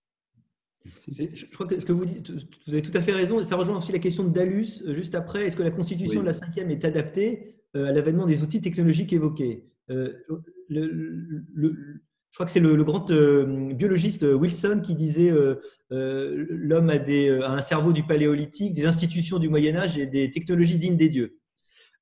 [1.06, 3.56] Je crois que ce que vous dites, vous avez tout à fait raison, et ça
[3.56, 5.46] rejoint aussi la question de Dalus euh, juste après.
[5.46, 9.12] Est-ce que la constitution de la cinquième est adaptée euh, à l'avènement des outils technologiques
[9.12, 9.70] évoqués?
[10.68, 12.02] Le,
[12.34, 15.54] je crois que c'est le, grand euh, biologiste Wilson qui disait euh,
[15.92, 20.32] euh, l'homme a, a, un cerveau du paléolithique, des institutions du Moyen Âge et des
[20.32, 21.38] technologies dignes des dieux.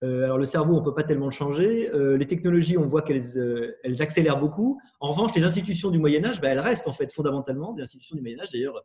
[0.03, 1.91] Euh, alors le cerveau, on ne peut pas tellement le changer.
[1.91, 4.81] Euh, les technologies, on voit qu'elles euh, elles accélèrent beaucoup.
[5.01, 8.17] En revanche, les institutions du Moyen Âge, bah, elles restent en fait fondamentalement des institutions
[8.17, 8.51] du Moyen Âge.
[8.53, 8.85] D'ailleurs,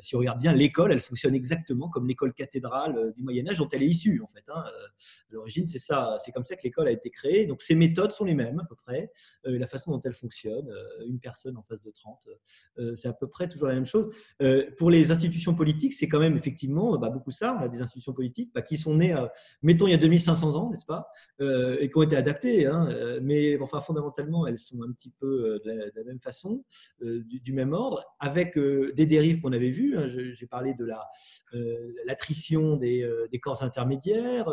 [0.00, 3.68] si on regarde bien l'école, elle fonctionne exactement comme l'école cathédrale du Moyen Âge dont
[3.72, 4.44] elle est issue en fait.
[4.48, 4.62] Hein.
[4.64, 7.46] À l'origine, c'est ça, c'est comme ça que l'école a été créée.
[7.46, 9.10] Donc ces méthodes sont les mêmes à peu près.
[9.44, 10.68] la façon dont elle fonctionne,
[11.06, 12.28] une personne en face de 30,
[12.94, 14.10] c'est à peu près toujours la même chose.
[14.78, 17.56] pour les institutions politiques, c'est quand même effectivement bah, beaucoup ça.
[17.58, 19.14] On a des institutions politiques bah, qui sont nées,
[19.62, 21.08] mettons il y a 2500 500 ans, n'est-ce pas
[21.40, 22.66] euh, Et qui ont été adaptées.
[22.66, 26.64] Hein, euh, mais enfin, fondamentalement, elles sont un petit peu euh, de la, même façon,
[27.00, 29.96] du, même ordre, avec des dérives qu'on avait vues.
[29.96, 30.06] Hein.
[30.06, 30.86] J'ai parlé de
[32.06, 34.48] l'attrition des, des, corps intermédiaires,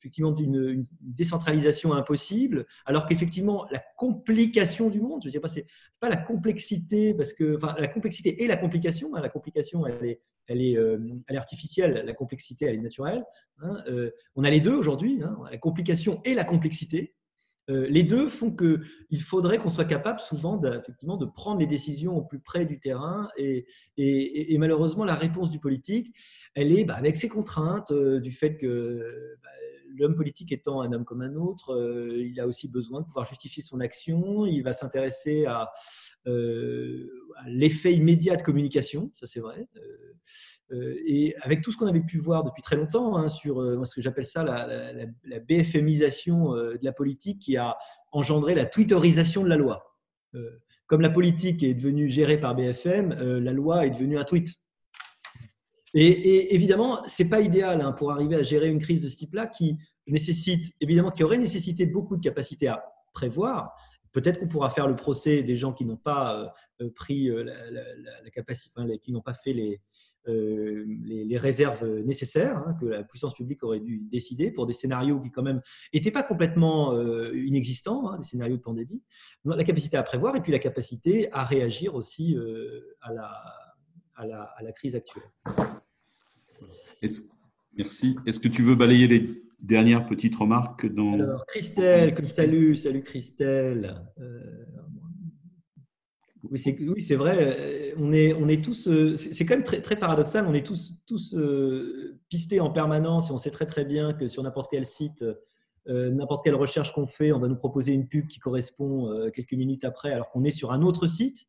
[0.00, 5.66] effectivement d'une décentralisation impossible, alors qu'effectivement, la complication du monde, je ne dis pas, c'est
[6.00, 10.20] pas la complexité, parce que la complexité et la complication, hein, la complication, elle est
[10.48, 13.24] elle est, elle est, artificielle, la complexité, elle est naturelle.
[14.36, 17.14] On a les deux aujourd'hui, hein, la complication et la complexité.
[17.68, 22.16] Euh, les deux font qu'il faudrait qu'on soit capable souvent effectivement, de prendre les décisions
[22.16, 23.28] au plus près du terrain.
[23.36, 23.66] Et,
[24.58, 26.14] malheureusement, la réponse du politique,
[26.54, 29.48] elle est bah, avec ses contraintes du fait que bah,
[29.94, 31.76] l'homme politique étant un homme comme un autre,
[32.18, 34.46] il a aussi besoin de pouvoir justifier son action.
[34.46, 35.70] Il va s'intéresser à,
[37.46, 39.68] l'effet immédiat de communication, ça c'est vrai.
[40.72, 43.84] Euh, et avec tout ce qu'on avait pu voir depuis très longtemps hein, sur euh,
[43.84, 44.92] ce que j'appelle ça la,
[45.24, 47.76] la, BFMisation euh, de la politique qui a
[48.10, 49.96] engendré la twitterisation de la loi.
[50.86, 54.48] comme la politique est devenue gérée par BFM, la loi est devenue un tweet.
[55.98, 59.46] Et, évidemment, c'est pas idéal hein, pour arriver à gérer une crise de ce type-là
[59.46, 59.76] qui
[60.06, 63.74] nécessite, évidemment, qui aurait nécessité beaucoup de capacité à prévoir.
[64.12, 66.54] Peut-être qu'on pourra faire le procès des gens qui n'ont pas
[66.94, 69.80] pris la, capacité, qui n'ont pas fait les,
[70.28, 75.20] euh, les, réserves nécessaires hein, que la puissance publique aurait dû décider pour des scénarios
[75.20, 75.60] qui quand même
[75.94, 79.02] n'étaient pas complètement euh, inexistants, hein, des scénarios de pandémie,
[79.44, 83.30] la capacité à prévoir et puis la capacité à réagir aussi euh, à, la,
[84.16, 85.22] à, la, à, la, crise actuelle.
[87.76, 88.16] Merci.
[88.26, 91.18] Est-ce que tu veux balayer les dernières petites remarques dans...
[91.48, 94.02] Christelle, salut, salut Christelle.
[96.50, 97.36] Oui, c'est vrai.
[97.40, 98.88] Euh, on est, tous.
[98.88, 100.46] Euh, c'est quand même très, paradoxal.
[100.46, 104.28] On est tous, tous euh, pistés en permanence et on sait très très bien que
[104.28, 105.24] sur n'importe quel site,
[105.88, 109.84] n'importe quelle recherche qu'on fait, on va nous proposer une pub qui correspond quelques minutes
[109.84, 111.44] après, alors qu'on est sur un autre site.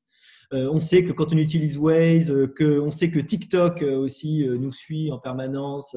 [0.53, 3.97] Euh, on sait que quand on utilise Waze, euh, que, on sait que TikTok euh,
[3.97, 5.95] aussi nous suit en permanence.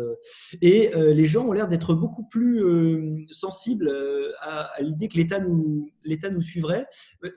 [0.61, 3.93] et les gens ont l'air d'être beaucoup plus sensibles
[4.41, 6.87] à, l'idée que l'État nous, l'État nous suivrait.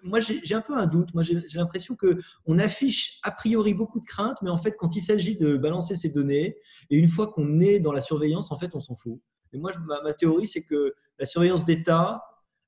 [0.03, 1.13] Moi, j'ai un peu un doute.
[1.13, 5.01] Moi, j'ai l'impression qu'on affiche a priori beaucoup de craintes, mais en fait, quand il
[5.01, 6.57] s'agit de balancer ces données,
[6.89, 9.19] et une fois qu'on est dans la surveillance, en fait, on s'en fout.
[9.53, 9.71] Et moi,
[10.03, 12.21] ma théorie, c'est que la surveillance d'État,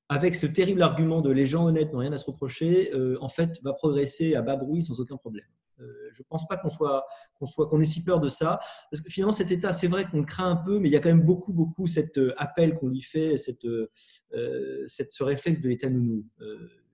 [0.08, 3.28] avec ce terrible argument de les gens honnêtes n'ont rien à se reprocher, euh, en
[3.28, 5.46] fait, va progresser à bas bruit sans aucun problème.
[5.80, 7.04] Euh, je ne pense pas qu'on soit,
[7.34, 8.58] qu'on soit, qu'on ait si peur de ça,
[8.90, 10.96] parce que finalement, cet état, c'est vrai qu'on le craint un peu, mais il y
[10.96, 13.66] a quand même beaucoup, beaucoup cet euh, appel qu'on lui fait, cette,
[14.86, 16.24] cette, ce réflexe de l'état nounou.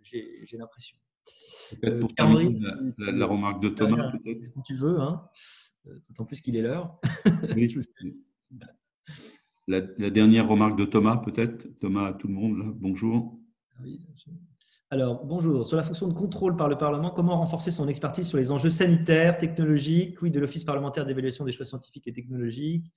[0.00, 0.96] J'ai, j'ai l'impression.
[1.80, 4.50] pour la, remarque de Thomas, peut-être.
[4.64, 5.22] tu veux, hein
[6.08, 6.98] d'autant plus qu'il est l'heure.
[7.54, 7.74] Oui.
[9.72, 11.66] La, dernière remarque de Thomas, peut-être?
[11.80, 13.38] Thomas à tout le monde, bonjour.
[14.90, 15.64] Alors, bonjour.
[15.64, 18.70] Sur la fonction de contrôle par le Parlement, comment renforcer son expertise sur les enjeux
[18.70, 22.92] sanitaires, technologiques, oui, de l'Office parlementaire d'évaluation des choix scientifiques et technologiques?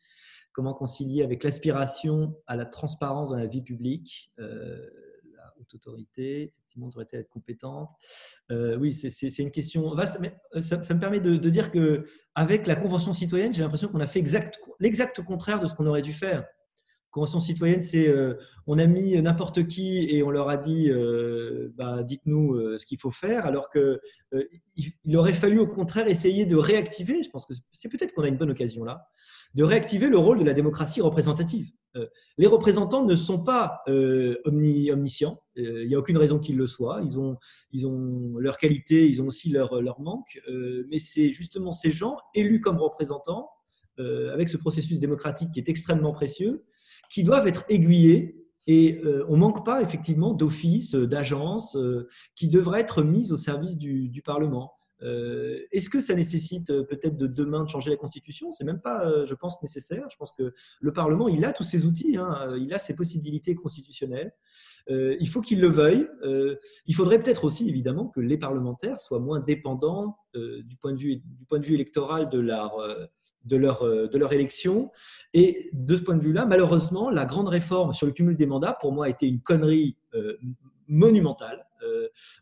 [0.52, 4.86] Comment concilier avec l'aspiration à la transparence dans la vie publique euh,
[5.34, 7.88] La haute autorité, effectivement, devrait être compétente?
[8.52, 12.68] Euh, oui, c'est une question vaste, mais euh, ça, me permet de, de dire qu'avec
[12.68, 14.24] la Convention citoyenne, j'ai l'impression qu'on a fait
[14.82, 16.46] l'exact contraire de ce qu'on aurait dû faire.
[17.16, 18.34] Convention citoyenne, c'est euh,
[18.68, 22.86] on a mis n'importe qui et on leur a dit euh, bah, dites-nous euh, ce
[22.86, 24.00] qu'il faut faire, alors qu'il
[25.06, 28.28] il aurait fallu au contraire essayer de réactiver, je pense que c'est peut-être qu'on a
[28.28, 29.08] une bonne occasion là,
[29.54, 31.72] de réactiver le rôle de la démocratie représentative.
[32.38, 33.82] les représentants ne sont pas
[34.44, 37.38] omniscients, il n'y a aucune raison qu'ils le soient, ils ont,
[37.72, 40.42] ils ont leur qualité, ils ont aussi leur, leur manque,
[40.90, 43.52] mais c'est justement ces gens élus comme représentants,
[43.98, 46.66] avec ce processus démocratique qui est extrêmement précieux,
[47.10, 52.08] qui doivent être aiguillés et euh, on ne manque pas effectivement d'offices, euh, d'agences euh,
[52.36, 54.74] qui devraient être mises au service du, Parlement.
[55.02, 58.52] Est-ce que ça nécessite peut-être de demain de changer la Constitution?
[58.52, 60.08] C'est même pas, je pense, nécessaire.
[60.10, 63.54] Je pense que le Parlement, il a tous ses outils, hein, il a ses possibilités
[63.54, 64.32] constitutionnelles.
[64.90, 66.08] il faut qu'il le veuille.
[66.88, 71.18] il faudrait peut-être aussi, évidemment, que les parlementaires soient moins dépendants du, point de vue,
[71.18, 72.80] du point de vue électoral de leur
[73.46, 74.92] de leur, de leur élection.
[75.34, 78.78] Et de ce point de vue-là, malheureusement, la grande réforme sur le cumul des mandats,
[78.80, 79.98] pour moi, a été une connerie
[80.88, 81.66] monumentale.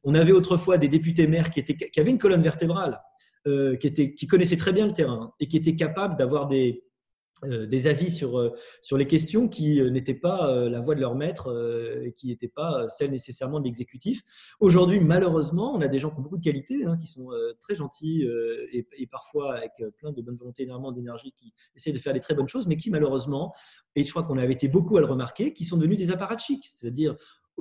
[0.04, 1.64] on avait autrefois des députés maires qui,
[1.98, 3.02] avaient une colonne vertébrale,
[3.46, 6.93] qui, qui connaissaient très bien le terrain et qui étaient capables d'avoir des, euh,
[7.48, 11.16] des avis sur, euh, sur les questions qui euh, n'étaient pas la voix de leur
[11.16, 11.50] maître
[12.04, 14.22] et qui n'étaient pas celles nécessairement de l'exécutif.
[14.60, 17.30] Aujourd'hui, malheureusement, on a des gens qui ont beaucoup de qualité, hein, qui sont
[17.62, 18.26] très gentils
[18.72, 22.34] et, parfois avec plein de bonne volonté, énormément d'énergie, qui essaient de faire des très
[22.34, 23.54] bonnes choses, mais qui malheureusement,
[23.96, 26.66] et je crois qu'on avait été beaucoup à le remarquer, qui sont devenus des apparatchiks,
[26.72, 27.16] c'est-à-dire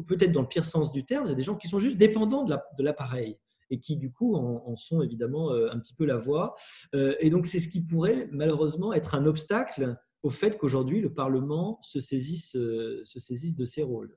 [0.07, 1.97] peut-être dans le pire sens du terme, il y a des gens qui sont juste
[1.97, 3.39] dépendants de l'appareil
[3.73, 6.55] et qui du coup en, sont évidemment euh, un petit peu la voix.
[6.95, 11.12] Euh, et donc c'est ce qui pourrait malheureusement être un obstacle au fait qu'aujourd'hui le
[11.12, 14.14] Parlement se saisisse, euh, se saisisse de ses rôles.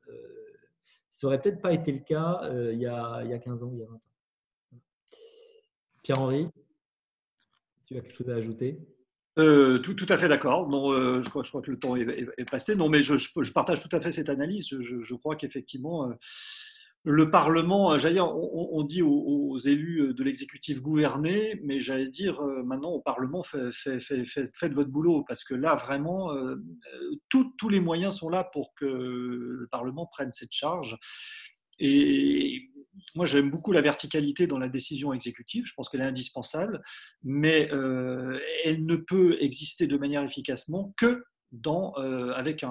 [1.09, 2.41] ça n'aurait peut-être pas été le cas
[2.73, 4.01] il, y a, il y a 15 ans, il y a 20 ans.
[6.03, 6.47] Pierre-Henri,
[7.85, 8.77] tu as quelque chose à ajouter?
[9.37, 10.69] Tout, tout, à fait d'accord.
[10.69, 12.75] Non, je, crois, je, crois, que le temps est, passé.
[12.75, 14.67] Non, mais je, je, partage tout à fait cette analyse.
[14.69, 16.13] Je, crois qu'effectivement,
[17.05, 22.41] le Parlement, euh, j'allais dire, on, dit aux, élus de l'exécutif gouverner, mais j'allais dire
[22.41, 26.55] euh, maintenant au Parlement, faites votre boulot, parce que là, vraiment, euh,
[27.29, 30.97] tous les moyens sont là pour que le Parlement prenne cette charge.
[31.77, 32.69] Et
[33.13, 36.81] moi, j'aime beaucoup la verticalité dans la décision exécutive, je pense qu'elle est indispensable,
[37.23, 37.69] mais
[38.63, 41.23] elle ne peut exister de manière efficacement que
[41.97, 42.65] euh, avec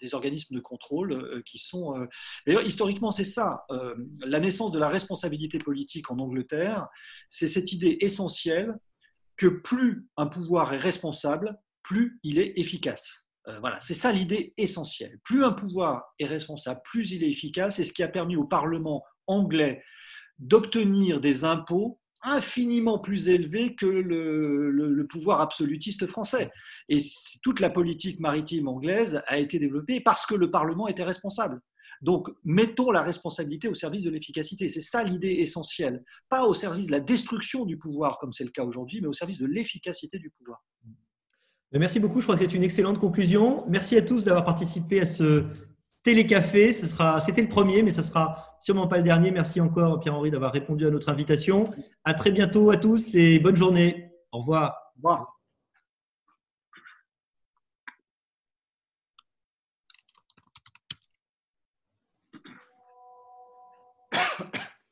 [0.00, 1.96] des organismes de contrôle euh, qui sont...
[1.96, 2.06] Euh,
[2.46, 3.64] d'ailleurs, historiquement, c'est ça.
[4.20, 6.88] la naissance de la responsabilité politique en Angleterre,
[7.28, 8.74] c'est cette idée essentielle
[9.36, 13.26] que plus un pouvoir est responsable, plus il est efficace.
[13.60, 15.18] voilà, c'est ça l'idée essentielle.
[15.22, 17.76] Plus un pouvoir est responsable, plus il est efficace.
[17.76, 19.82] C'est ce qui a permis au Parlement anglais
[20.38, 26.50] d'obtenir des impôts infiniment plus élevé que le, pouvoir absolutiste français.
[26.88, 26.98] Et
[27.42, 31.60] toute la politique maritime anglaise a été développée parce que le Parlement était responsable.
[32.02, 34.68] Donc, mettons la responsabilité au service de l'efficacité.
[34.68, 36.04] C'est ça l'idée essentielle.
[36.28, 39.14] Pas au service de la destruction du pouvoir, comme c'est le cas aujourd'hui, mais au
[39.14, 40.62] service de l'efficacité du pouvoir.
[41.72, 42.20] Merci beaucoup.
[42.20, 43.64] Je crois que c'est une excellente conclusion.
[43.68, 45.44] Merci à tous d'avoir participé à ce
[46.06, 49.32] Télécafé, ce sera, c'était le premier, mais ce sera sûrement pas le dernier.
[49.32, 51.68] Merci encore Pierre-Henri d'avoir répondu à notre invitation.
[52.04, 54.12] À très bientôt à tous et bonne journée.
[54.30, 54.92] Au revoir.
[54.94, 55.35] Au revoir.